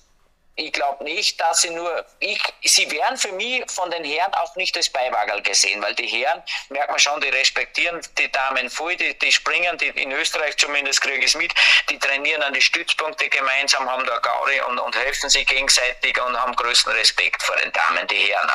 [0.59, 4.57] ich glaube nicht, dass sie nur, ich, sie werden für mich von den Herren auch
[4.57, 8.97] nicht als Beiwagerl gesehen, weil die Herren, merkt man schon, die respektieren die Damen voll,
[8.97, 11.55] die, die springen, die in Österreich zumindest kriege ich es mit,
[11.89, 16.37] die trainieren an die Stützpunkte gemeinsam, haben da Gaudi und, und helfen sich gegenseitig und
[16.37, 18.51] haben größten Respekt vor den Damen, die Herren.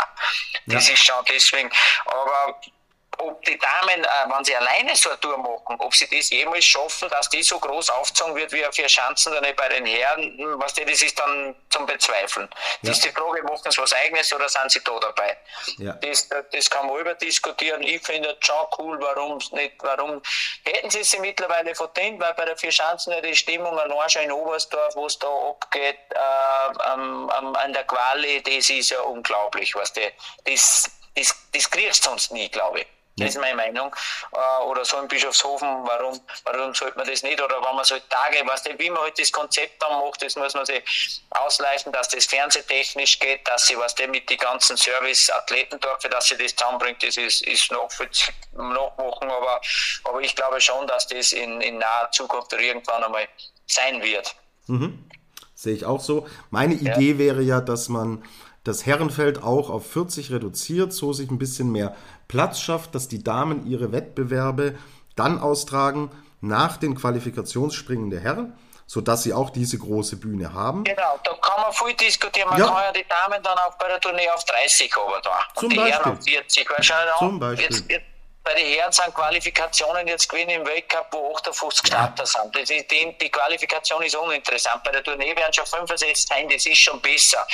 [0.65, 1.71] Das ist schon deswegen,
[2.05, 2.59] aber
[3.23, 6.65] ob die Damen, äh, wenn sie alleine so eine Tour machen, ob sie das jemals
[6.65, 10.37] schaffen, dass die so groß aufgezogen wird wie auf vier Schanzen dann bei den Herren,
[10.37, 12.49] hm, was die, das ist dann zum Bezweifeln.
[12.81, 15.37] Das ist die Frage, machen sie was eigenes oder sind sie da dabei?
[15.77, 15.93] Ja.
[15.93, 17.81] Das, das kann man über diskutieren.
[17.83, 20.21] Ich finde es schon cool, warum nicht, warum
[20.65, 24.31] hätten sie sie mittlerweile verdient, weil bei der vier Schanzen die Stimmung allein schon in
[24.31, 29.75] Oberstdorf, wo es da abgeht, äh, am, am, an der Quali, das ist ja unglaublich,
[29.75, 30.11] was die,
[30.45, 32.87] das, das, das kriegst du sonst nie, glaube ich.
[33.17, 33.95] Das ist meine Meinung.
[34.31, 37.39] Äh, oder so in Bischofshofen, warum, warum sollte man das nicht?
[37.39, 40.35] Oder wenn man so Tage, weißt du, wie man halt das Konzept dann macht, das
[40.35, 40.83] muss man sich
[41.29, 46.37] ausleisten, dass das fernsehtechnisch geht, dass sie, was mit den ganzen Service-Athleten dort, dass sie
[46.37, 47.89] das zusammenbringt, das ist, ist noch
[48.53, 49.61] nachmachen, aber,
[50.05, 53.27] aber ich glaube schon, dass das in, in naher Zukunft irgendwann einmal
[53.67, 54.35] sein wird.
[54.67, 55.07] Mhm.
[55.53, 56.27] Sehe ich auch so.
[56.49, 56.95] Meine ja.
[56.95, 58.23] Idee wäre ja, dass man
[58.63, 61.95] das Herrenfeld auch auf 40 reduziert, so sich ein bisschen mehr
[62.33, 64.73] Platz schafft, dass die Damen ihre Wettbewerbe
[65.15, 66.09] dann austragen
[66.41, 68.57] nach den Qualifikationsspringen der Herren,
[68.87, 70.83] sodass sie auch diese große Bühne haben.
[70.83, 72.49] Genau, da kann man viel diskutieren.
[72.49, 72.65] Man ja.
[72.65, 75.29] kann ja die Damen dann auch bei der Tournee auf 30 aber da.
[75.29, 75.93] Und Zum die Beispiel.
[75.93, 76.69] Herren auf 40.
[76.71, 77.65] Wahrscheinlich Zum Beispiel.
[77.69, 78.12] Jetzt, jetzt
[78.43, 82.25] bei den Herren sind Qualifikationen jetzt gewinnen im Weltcup, wo 58 Starter ja.
[82.25, 82.55] sind.
[82.57, 84.83] Ist, die, die, Qualifikation ist uninteressant.
[84.83, 87.45] Bei der Tournee werden schon 65 sein, das ist schon besser.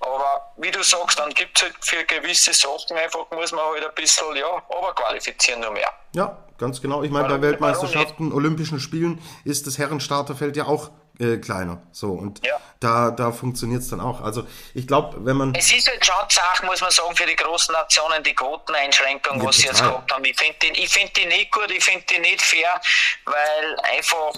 [0.00, 3.86] Aber wie du sagst, dann gibt es halt für gewisse Sachen einfach, muss man halt
[3.86, 5.90] ein bisschen, ja, aber qualifizieren nur mehr.
[6.14, 7.02] Ja, ganz genau.
[7.02, 11.82] Ich meine, bei Weltmeisterschaften, Olympischen Spielen ist das Herrenstarterfeld ja auch äh, kleiner.
[11.92, 12.58] So, und ja.
[12.80, 14.20] da, da funktioniert es dann auch.
[14.20, 15.54] Also ich glaube, wenn man.
[15.54, 19.44] Es ist halt schon Sache, muss man sagen, für die großen Nationen, die Quoteneinschränkung, ja,
[19.44, 20.24] was sie jetzt gehabt haben.
[20.24, 22.80] Ich finde die, find die nicht gut, ich finde die nicht fair,
[23.24, 24.34] weil einfach,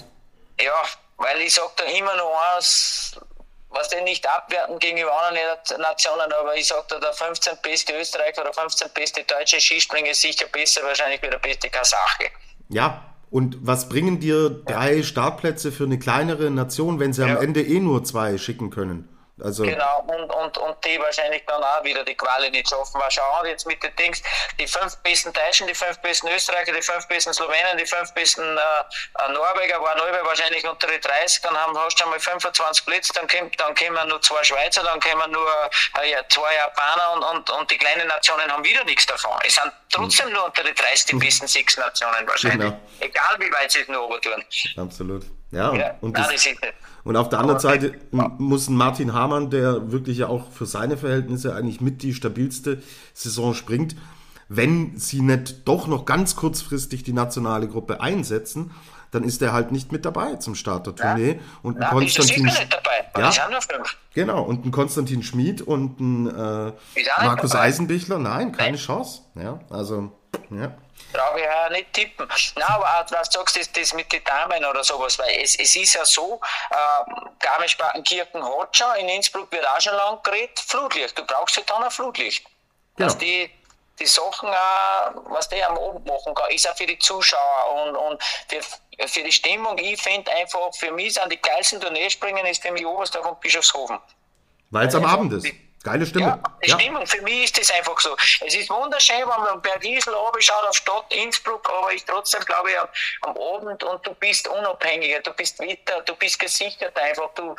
[0.61, 0.83] ja,
[1.17, 3.19] weil ich sage da immer noch eins,
[3.71, 8.43] was denn nicht abwerten gegenüber anderen Nationen, aber ich sage da, der 15 beste Österreicher
[8.43, 12.31] oder 15 beste deutsche Skispringer ist sicher besser, wahrscheinlich wie der beste Kasache.
[12.71, 17.37] Ja, und was bringen dir drei Startplätze für eine kleinere Nation, wenn sie ja.
[17.37, 19.09] am Ende eh nur zwei schicken können?
[19.43, 22.99] Also genau, und, und, und die wahrscheinlich dann auch wieder die Quali nicht schaffen.
[22.99, 24.23] Mal schauen jetzt mit den Dings,
[24.59, 28.43] die fünf besten Deutschen, die fünf besten Österreicher, die fünf besten Slowenen, die fünf besten
[28.43, 32.85] äh, äh Norweger waren alle wahrscheinlich unter die 30, dann haben, hast du einmal 25
[32.85, 35.49] Blitz, dann, kommt, dann kommen nur zwei Schweizer, dann kommen nur
[36.03, 39.39] äh, zwei Japaner und, und, und die kleinen Nationen haben wieder nichts davon.
[39.47, 42.71] Es sind trotzdem nur unter die 30 die besten sechs Nationen wahrscheinlich.
[42.71, 42.81] Genau.
[43.01, 44.45] Egal wie weit sie es nur oben tun.
[44.77, 45.25] Absolut.
[45.51, 46.73] Ja, ja und, nein, das, das
[47.09, 50.99] und auf der anderen Seite muss ein Martin Hamann, der wirklich ja auch für seine
[50.99, 52.83] Verhältnisse eigentlich mit die stabilste
[53.15, 53.97] Saison springt,
[54.51, 58.73] wenn sie nicht doch noch ganz kurzfristig die nationale Gruppe einsetzen,
[59.11, 61.33] dann ist er halt nicht mit dabei zum Start der Tournee.
[61.33, 61.39] Ja.
[61.63, 63.33] Und ein ja, Konstantin, nicht dabei, ja,
[64.13, 66.73] genau, und ein Konstantin Schmid und ein äh,
[67.25, 68.81] Markus Eisenbichler, nein, keine Nein.
[68.81, 69.23] Chance.
[69.35, 70.13] Ja, also,
[70.51, 70.77] ja
[71.13, 72.29] brauche ich ja nicht tippen.
[72.57, 75.57] Nein, aber auch, was du sagst, das, das mit den Damen oder sowas, weil es,
[75.59, 76.41] es ist ja so,
[76.71, 76.77] äh,
[77.41, 81.19] Garmisch-Partenkirchen hat schon, in Innsbruck wird auch schon lang geredet, Flutlicht.
[81.19, 82.45] Du brauchst halt dann ein Flutlicht.
[82.97, 83.09] Genau.
[83.09, 83.51] Dass die,
[83.99, 87.97] die Sachen auch, was die am Abend machen kann, ist auch für die Zuschauer und,
[87.97, 89.79] und für, für die Stimmung.
[89.79, 93.99] Ich finde einfach, für mich sind die geilsten Tourneespringen ist für mich Oberstdorf und Bischofshofen.
[94.71, 95.47] Weil es am Abend ist.
[95.85, 96.27] Geile Stimme.
[96.27, 96.79] Ja, die ja.
[96.79, 98.11] Stimmung, für mich ist das einfach so.
[98.45, 102.71] Es ist wunderschön, wenn man per Diesel schaut auf Stadt Innsbruck, aber ich trotzdem glaube
[102.71, 102.89] ich am,
[103.23, 107.55] am Abend und du bist unabhängiger, du bist weiter, du bist gesichert einfach, du,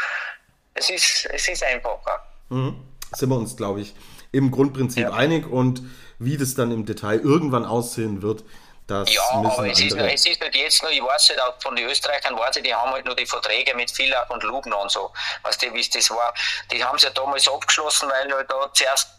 [0.74, 2.24] es ist, es ist einfacher.
[2.49, 2.84] Mhm.
[3.13, 3.95] Sind wir uns, glaube ich,
[4.32, 5.13] im Grundprinzip ja.
[5.13, 5.82] einig und
[6.20, 8.43] wie das dann im Detail irgendwann aussehen wird,
[8.90, 11.76] das ja, aber es ist, es ist nicht jetzt nur, ich weiß halt auch von
[11.76, 14.92] den Österreichern, weiß ich, die haben halt nur die Verträge mit Villach und Lubner und
[14.92, 15.12] so.
[15.44, 16.34] Weißt du, wie es das war?
[16.72, 19.10] Die haben es ja damals abgeschlossen, weil halt da zuerst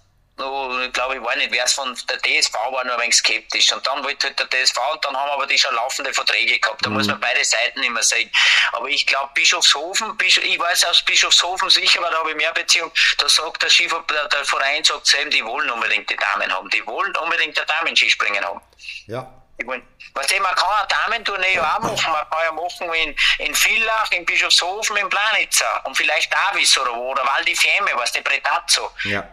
[0.41, 3.15] nur, ich glaube, ich war nicht, wer es von der DSV war, nur ein wenig
[3.15, 3.73] skeptisch.
[3.73, 6.85] Und dann wollte halt der DSV und dann haben aber die schon laufende Verträge gehabt.
[6.85, 6.97] Da mhm.
[6.97, 8.31] muss man beide Seiten immer sehen.
[8.73, 12.53] Aber ich glaube, Bischofshofen, Bischof, ich weiß aus Bischofshofen sicher, weil da habe ich mehr
[12.53, 16.51] Beziehung, da sagt der Schiefer, der, der Verein sagt selber, die wollen unbedingt die Damen
[16.53, 16.69] haben.
[16.71, 18.61] Die wollen unbedingt der Damen-Skispringen haben.
[19.07, 22.13] Ja, mein, weißt du, man kann eine Damentournee ja auch machen.
[22.13, 26.95] Man kann ja machen in, in Villach, in Bischofshofen, in Planitzer und vielleicht Davis oder
[26.95, 28.91] wo, oder Val di Fiemme, was die Bretazzo.
[29.05, 29.27] Ja.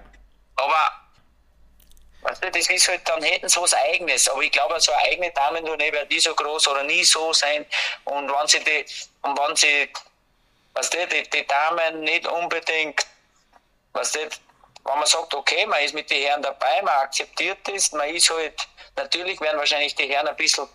[0.55, 0.91] Aber,
[2.21, 4.28] weißt du, das ist halt, dann hätten sie was Eigenes.
[4.28, 7.65] Aber ich glaube, so eine eigene Damentournee wird nie so groß oder nie so sein.
[8.05, 8.86] Und wenn sie die,
[9.21, 9.91] und wenn sie,
[10.73, 13.05] weißt du, die, die Damen nicht unbedingt,
[13.93, 14.19] weißt du,
[14.88, 18.30] wenn man sagt, okay, man ist mit den Herren dabei, man akzeptiert das, man ist
[18.30, 18.67] halt,
[18.98, 20.68] natürlich werden wahrscheinlich die Herren ein bisschen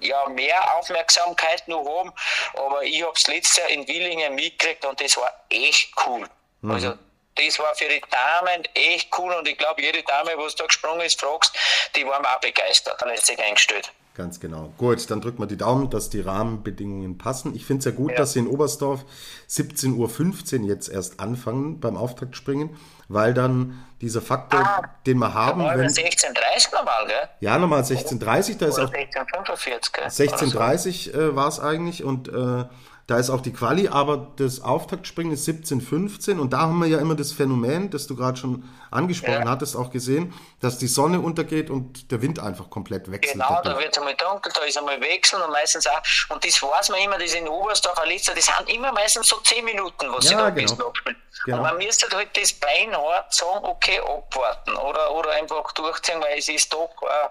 [0.00, 2.12] ja, mehr Aufmerksamkeit noch haben,
[2.54, 6.26] aber ich habe es letztes Jahr in Willingen mitgekriegt und das war echt cool.
[6.60, 6.70] Mhm.
[6.70, 6.94] Also
[7.34, 11.02] das war für die Damen echt cool und ich glaube, jede Dame, wo da gesprungen
[11.02, 11.56] ist, fragst,
[11.94, 13.92] die waren auch begeistert, hat sich eingestellt.
[14.14, 14.72] Ganz genau.
[14.78, 17.54] Gut, dann drücken wir die Daumen, dass die Rahmenbedingungen passen.
[17.54, 18.16] Ich finde es ja gut, ja.
[18.16, 19.04] dass sie in Oberstdorf
[19.48, 22.76] 17.15 Uhr jetzt erst anfangen beim Auftaktspringen.
[23.08, 27.28] Weil dann dieser Faktor, Ah, den wir haben, Normal wenn, 16.30 normal, gell?
[27.40, 30.04] ja, nochmal 16.30, da ist auch 16.45, gell?
[30.04, 30.22] Oder so.
[30.22, 32.64] 16.30 äh, war es eigentlich und äh,
[33.08, 36.98] da ist auch die Quali, aber das Auftaktspringen ist 17.15 und da haben wir ja
[36.98, 39.48] immer das Phänomen, das du gerade schon angesprochen Ja.
[39.50, 43.34] hattest, auch gesehen, dass die Sonne untergeht und der Wind einfach komplett wechselt.
[43.34, 46.62] Genau, da wird es einmal dunkel, da ist einmal Wechseln und meistens auch, und das
[46.62, 50.24] weiß man immer, das in Oberstdorf, Litzer, das sind immer meistens so 10 Minuten, was
[50.26, 50.66] sie Ja, da ein genau.
[50.68, 51.22] bisschen abspielen.
[51.44, 51.56] Genau.
[51.58, 56.48] Und man müsste halt das beinhart sagen, okay, abwarten oder, oder einfach durchziehen, weil es
[56.48, 57.28] ist doch, äh,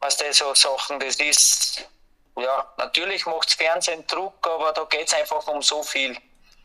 [0.00, 1.88] was das so Sachen, das ist,
[2.38, 6.16] ja, natürlich macht Fernsehen Druck, aber da geht es einfach um so viel.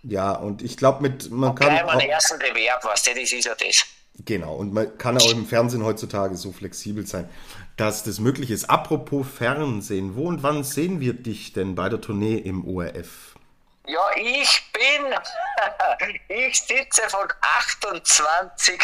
[0.03, 3.31] Ja, und ich glaube, mit man kann Gleich mal den ersten Bewerb, weißt du, das
[3.31, 3.83] ist ja das.
[4.25, 7.29] Genau und man kann auch im Fernsehen heutzutage so flexibel sein,
[7.77, 8.69] dass das möglich ist.
[8.69, 13.35] Apropos Fernsehen, wo und wann sehen wir dich denn bei der Tournee im ORF?
[13.87, 15.13] Ja, ich bin,
[16.37, 18.79] ich sitze von 28.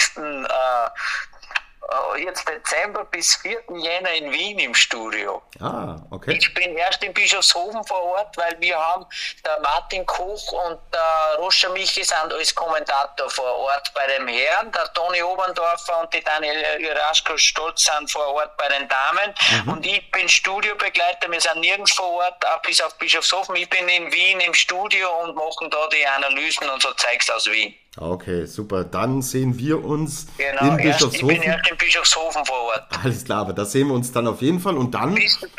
[1.89, 3.63] Äh, jetzt Dezember bis 4.
[3.77, 5.41] Jänner in Wien im Studio.
[5.61, 6.38] Ah, okay.
[6.38, 9.05] Ich bin erst in Bischofshofen vor Ort, weil wir haben
[9.45, 14.71] der Martin Koch und der Roscher Michi sind als Kommentator vor Ort bei dem Herrn,
[14.71, 19.33] der Toni Oberndorfer und die Daniel Iraschko-Stolz sind vor Ort bei den Damen
[19.67, 23.55] und ich bin Studiobegleiter, wir sind nirgends vor Ort, auch bis auf Bischofshofen.
[23.55, 27.45] Ich bin in Wien im Studio und machen da die Analysen und so Zeugs aus
[27.47, 27.73] Wien.
[27.98, 28.84] Okay, super.
[28.84, 31.41] Dann sehen wir uns Genau, in erst, ich bin Bischofshofen.
[31.41, 32.84] erst in Bischofshofen vor Ort.
[33.04, 34.78] Alles klar, aber da sehen wir uns dann auf jeden Fall.
[34.78, 35.50] Und dann, Bis, und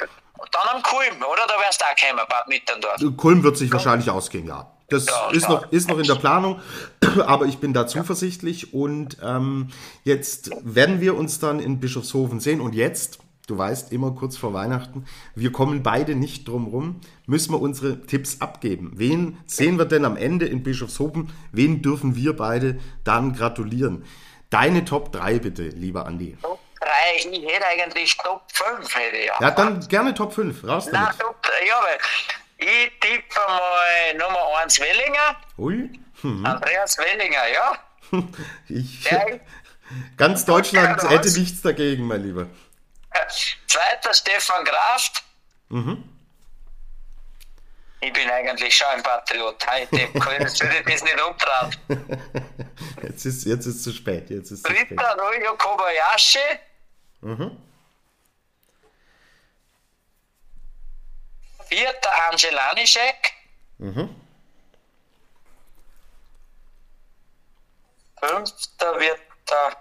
[0.53, 1.43] dann am Kulm, oder?
[1.49, 3.17] Da wärst du auch gekommen, Bad Mitterndorf.
[3.17, 4.71] Kulm wird sich wahrscheinlich ausgehen, ja.
[4.91, 6.61] Das Ja, ist, noch, ist noch in der Planung,
[7.27, 8.73] aber ich bin da zuversichtlich.
[8.73, 9.69] Und ähm,
[10.05, 12.61] jetzt werden wir uns dann in Bischofshofen sehen.
[12.63, 13.19] Und jetzt,
[13.49, 18.07] du weißt, immer kurz vor Weihnachten, wir kommen beide nicht drum rum, müssen wir unsere
[18.07, 18.93] Tipps abgeben.
[18.95, 21.33] Wen sehen wir denn am Ende in Bischofshofen?
[21.51, 24.05] Wen dürfen wir beide dann gratulieren?
[24.51, 26.37] Deine Top 3 bitte, lieber Andi.
[26.43, 26.89] Top 3,
[27.31, 29.35] ich hätte eigentlich Top 5, hätte ich ja.
[29.41, 31.19] Ja, dann gerne Top 5, raus damit.
[31.19, 31.99] Top 3, ja, weil
[32.59, 35.91] ich tippe mal Nummer 1 Wellinger, Ui,
[36.21, 37.79] hm, Andreas Wellinger, ja.
[38.69, 39.41] ich, Der,
[40.17, 42.47] ganz Deutschland Ja, hätte nichts dagegen, mein Lieber.
[43.67, 45.23] Zweiter Stefan Kraft.
[45.69, 46.19] Mhm.
[48.01, 49.67] Ich bin eigentlich schon ein Patriot.
[49.67, 51.75] Heute würde ich das nicht umtragen.
[53.03, 54.91] Jetzt ist, jetzt ist zu spät, jetzt ist zu spät.
[54.91, 56.39] Dritter Ryo Kobayashi.
[61.69, 63.35] Vierter Angel Aniszek.
[68.21, 69.77] Fünfter wird der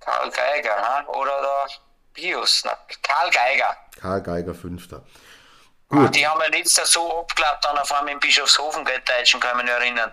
[0.00, 1.08] Karl Geiger, ne?
[1.08, 1.68] oder der
[2.12, 2.64] Pius.
[2.64, 2.70] Ne?
[3.02, 3.76] Karl Geiger.
[4.00, 5.02] Karl Geiger, Fünfter.
[5.90, 9.40] Ah, Gut, Die haben ja letztes so abgeklappt, dann auf einmal in Bischofshofen, gell, Deutschen,
[9.40, 10.10] kann ich mich erinnern.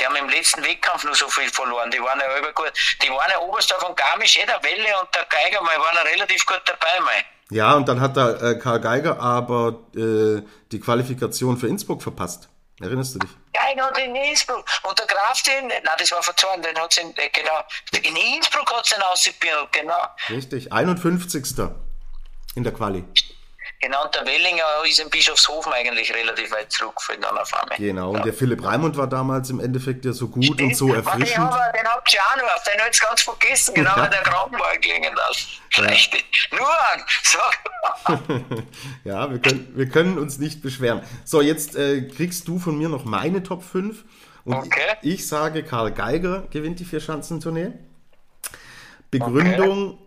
[0.00, 1.90] Die haben im letzten Wettkampf nur so viel verloren.
[1.90, 2.72] Die waren ja über gut.
[3.02, 6.02] Die waren ja Oberstdorf und Garmisch, eh der Welle und der Geiger, mal waren ja
[6.02, 7.12] relativ gut dabei, mal.
[7.50, 10.42] ja, und dann hat der äh, Karl Geiger aber äh,
[10.72, 12.48] die Qualifikation für Innsbruck verpasst.
[12.80, 13.30] Erinnerst du dich?
[13.52, 14.64] Geiger hat in Innsbruck.
[14.84, 17.64] Und der Graf den, nein, das war vor zwei Jahren, den hat in, äh, genau,
[18.02, 20.06] in Innsbruck hat es den ausgebildet, genau.
[20.28, 21.44] Richtig, 51.
[22.54, 23.04] in der Quali.
[23.80, 27.76] Genau, und der Wellinger ist in Bischofshofen eigentlich relativ weit zurückgefallen dann auf einmal.
[27.78, 31.38] Genau, und der Philipp Raimund war damals im Endeffekt ja so gut und so erfrischend.
[31.38, 34.02] aber den habt ihr auch noch auf, den hab ich ganz vergessen, genau, Ja.
[34.02, 35.48] weil der Krankenwagen gelingen lässt.
[35.90, 36.48] Richtig.
[36.50, 37.58] Nur an, sag.
[39.04, 41.02] Ja, wir können, wir können uns nicht beschweren.
[41.24, 44.04] So, jetzt äh, kriegst du von mir noch meine Top 5.
[44.44, 44.96] Und Okay.
[45.02, 47.72] ich sage, Karl Geiger gewinnt die Vier-Schanzentournee.
[49.10, 49.98] Begründung,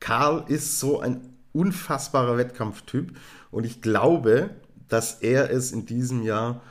[0.00, 3.16] Karl ist so ein unfassbarer Wettkampftyp.
[3.50, 4.50] Und ich glaube,
[4.88, 6.62] dass er es in diesem Jahr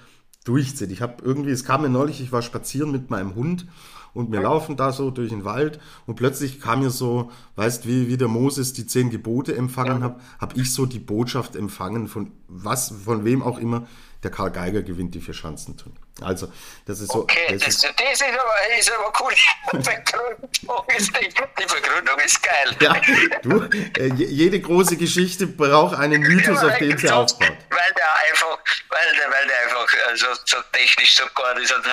[0.44, 0.92] durchzieht.
[0.92, 3.68] Ich habe irgendwie, es kam mir neulich, ich war spazieren mit meinem Hund
[4.14, 8.08] und wir laufen da so durch den Wald und plötzlich kam mir so, weißt wie,
[8.08, 12.32] wie der Moses die zehn Gebote empfangen hat, habe ich so die Botschaft empfangen von
[12.48, 13.88] was, von wem auch immer,
[14.24, 15.98] der Karl Geiger gewinnt die vier Schanzentournee.
[16.22, 16.52] Also,
[16.86, 17.22] das ist so.
[17.24, 19.34] Okay, das das, ist, das ist aber, ist aber cool.
[19.72, 22.76] Begründung ist die, Begründung ist geil.
[22.82, 23.02] ja,
[23.42, 23.64] du,
[24.00, 27.40] äh, je- jede große Geschichte braucht einen Mythos, auf den sie aufbaut.
[27.70, 28.60] Weil der einfach,
[28.90, 31.74] weil der, weil der einfach äh, so, so technisch so gut ist.
[31.76, 31.90] Und, äh,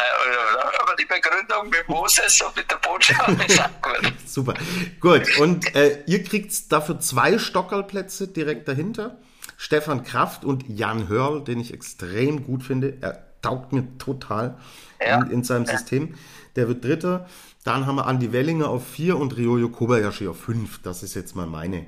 [0.83, 4.13] aber die Begründung mit Moses und mit der Botschaft ist auch gut.
[4.27, 4.55] Super.
[5.01, 9.17] Gut, und äh, ihr kriegt dafür zwei Stockerlplätze direkt dahinter.
[9.61, 12.97] Stefan Kraft und Jan Hörl, den ich extrem gut finde.
[13.01, 14.57] Er taugt mir total
[15.05, 15.21] Ja.
[15.25, 16.15] in, in seinem System.
[16.57, 17.29] Der wird Dritter.
[17.65, 20.81] Dann haben wir Andi Wellinger auf vier und Ryoyo Kobayashi auf fünf.
[20.83, 21.87] Das ist jetzt mal meine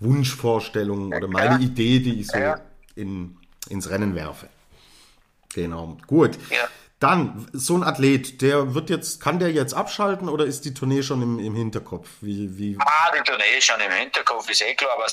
[0.00, 2.60] Wunschvorstellung oder meine Idee, die ich so Ja.
[2.94, 3.36] in,
[3.68, 4.48] ins Rennen werfe.
[5.54, 5.98] Genau.
[6.06, 6.38] Gut.
[7.00, 11.02] Dann, so ein Athlet, der wird jetzt, kann der jetzt abschalten oder ist die Tournee
[11.02, 12.06] schon im, im Hinterkopf?
[12.20, 12.76] Wie, wie?
[12.78, 14.92] Ah, die Tournee ist schon im Hinterkopf, ist eh klar.
[14.92, 15.06] Aber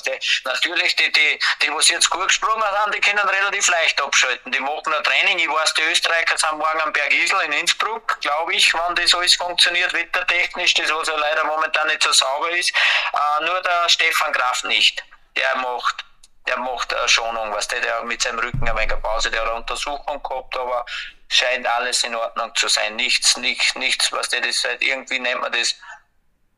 [0.44, 4.52] natürlich, die, die, die, was jetzt gut gesprungen sind, die können relativ leicht abschalten.
[4.52, 5.38] Die machen ein Training.
[5.38, 9.14] Ich weiß, die Österreicher sind morgen am Berg Isel in Innsbruck, glaube ich, wenn das
[9.14, 12.70] alles funktioniert, wettertechnisch, das was ja leider momentan nicht so sauber ist.
[12.70, 15.02] Äh, nur der Stefan Graf nicht.
[15.36, 16.04] Der macht
[16.46, 19.48] der macht eine Schonung, was der, der mit seinem Rücken ein wenig Pause, der hat
[19.48, 20.86] eine Untersuchung gehabt, aber
[21.28, 22.96] scheint alles in Ordnung zu sein.
[22.96, 25.76] Nichts, nichts, nichts, was der das halt irgendwie nennt man das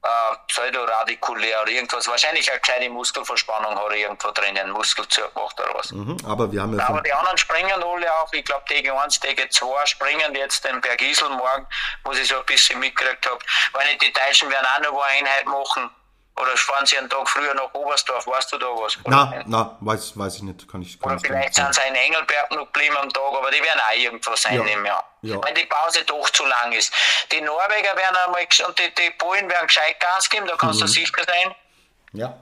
[0.03, 2.09] äh, pseudoradikulär oder irgendwas.
[2.09, 5.91] Wahrscheinlich eine kleine Muskelverspannung hat er irgendwo drinnen, Muskel zugemacht oder was.
[5.91, 8.33] Mhm, aber wir haben ja Aber die anderen springen alle auch.
[8.33, 11.67] Ich glaube, TG1, TG2 springen jetzt den Bergisel morgen,
[12.05, 13.39] wo ich so ein bisschen mitgekriegt habe.
[13.73, 15.91] Weil nicht die Deutschen werden auch noch eine Einheit machen
[16.41, 18.27] oder fahren Sie einen Tag früher nach Oberstdorf?
[18.27, 18.99] Weißt du da was?
[19.05, 20.69] Nein, nein, weiß, weiß ich nicht.
[20.69, 23.63] Kann ich, kann oder vielleicht sind sie in Engelberg noch geblieben am Tag, aber die
[23.63, 24.65] werden auch irgendwo sein ja.
[24.65, 25.05] im Jahr.
[25.23, 25.43] Ja.
[25.43, 26.93] Weil die Pause doch zu lang ist.
[27.31, 30.87] Die Norweger werden einmal und die, die Polen werden gescheit Gas geben, da kannst mhm.
[30.87, 31.55] du sicher sein.
[32.13, 32.39] Ja.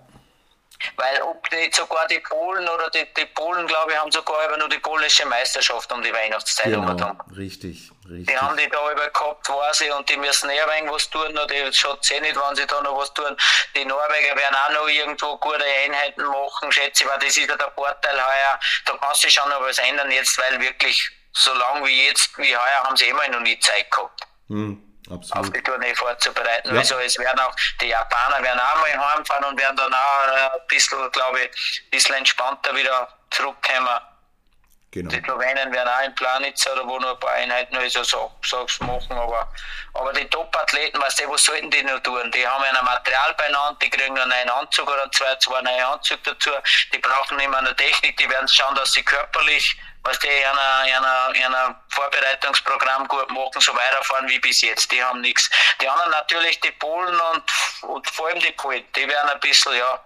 [0.97, 4.57] Weil ob nicht sogar die Polen oder die, die Polen, glaube ich, haben sogar über
[4.59, 8.27] nur die polnische Meisterschaft um die Weihnachtszeit genau, Richtig, richtig.
[8.29, 11.47] Die haben die da über gehabt, weiß ich, und die müssen eher was tun, oder
[11.47, 13.37] die schaut eh nicht, wenn sie da noch was tun.
[13.75, 17.57] Die Norweger werden auch noch irgendwo gute Einheiten machen, schätze ich, weil das ist ja
[17.57, 18.61] der Vorteil heuer.
[18.85, 22.57] Da kannst du schon noch was ändern jetzt, weil wirklich so lang wie jetzt, wie
[22.57, 24.23] heuer, haben sie immer noch nie Zeit gehabt.
[24.49, 24.85] Hm.
[25.11, 25.47] Absolut.
[25.47, 26.75] auf die Tournee vorzubereiten.
[26.75, 26.81] Ja.
[26.81, 30.59] Also es werden auch, die Japaner werden auch mal heimfahren und werden dann auch äh,
[30.59, 34.01] ein bisschen, glaube ich, ein bisschen entspannter wieder zurückkommen.
[34.91, 35.11] Genau.
[35.11, 38.66] Die Slowenen werden auch in Planitz oder wo noch ein paar Einheiten also so, so
[38.80, 39.53] machen, aber,
[39.93, 42.32] aber die Top-Athleten, was, die, was sollten die noch tun?
[42.32, 45.86] Die haben ja ein Material beieinander, die kriegen einen neuen Anzug oder zwei, zwei neue
[45.86, 46.51] Anzüge dazu,
[46.95, 51.76] die brauchen immer eine Technik, die werden schauen, dass sie körperlich was die in einem
[51.91, 54.91] Vorbereitungsprogramm gut machen, so weiterfahren wie bis jetzt.
[54.91, 55.51] Die haben nichts.
[55.80, 57.43] Die anderen natürlich, die Polen und,
[57.82, 60.01] und vor allem die Polen, die werden ein bisschen, ja,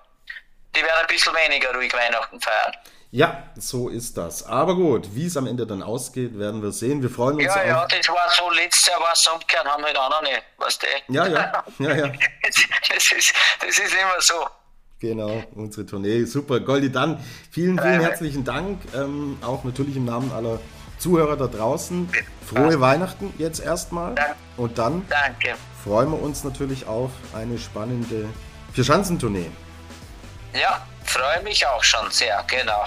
[0.75, 2.77] die werden ein bisschen weniger ruhig Weihnachten feiern.
[3.15, 4.43] Ja, so ist das.
[4.47, 7.03] Aber gut, wie es am Ende dann ausgeht, werden wir sehen.
[7.03, 7.45] Wir freuen uns.
[7.45, 10.23] Ja, auf ja, das war so, letztes Jahr war es umgekehrt, haben halt auch noch
[10.23, 11.13] nicht, weißt du?
[11.13, 12.07] Ja, ja, ja, ja.
[12.43, 14.35] das, ist, das ist immer so.
[14.99, 16.25] Genau, unsere Tournee.
[16.25, 18.81] Super, Goldi, dann vielen, vielen herzlichen Dank.
[18.95, 20.59] Ähm, auch natürlich im Namen aller
[20.99, 22.09] Zuhörer da draußen.
[22.47, 24.15] Frohe Weihnachten jetzt erstmal.
[24.15, 24.37] Danke.
[24.57, 25.57] Und dann Danke.
[25.85, 28.27] freuen wir uns natürlich auf eine spannende
[28.73, 29.51] Vierschanzentournee.
[30.55, 32.87] Ja, freue mich auch schon sehr, genau.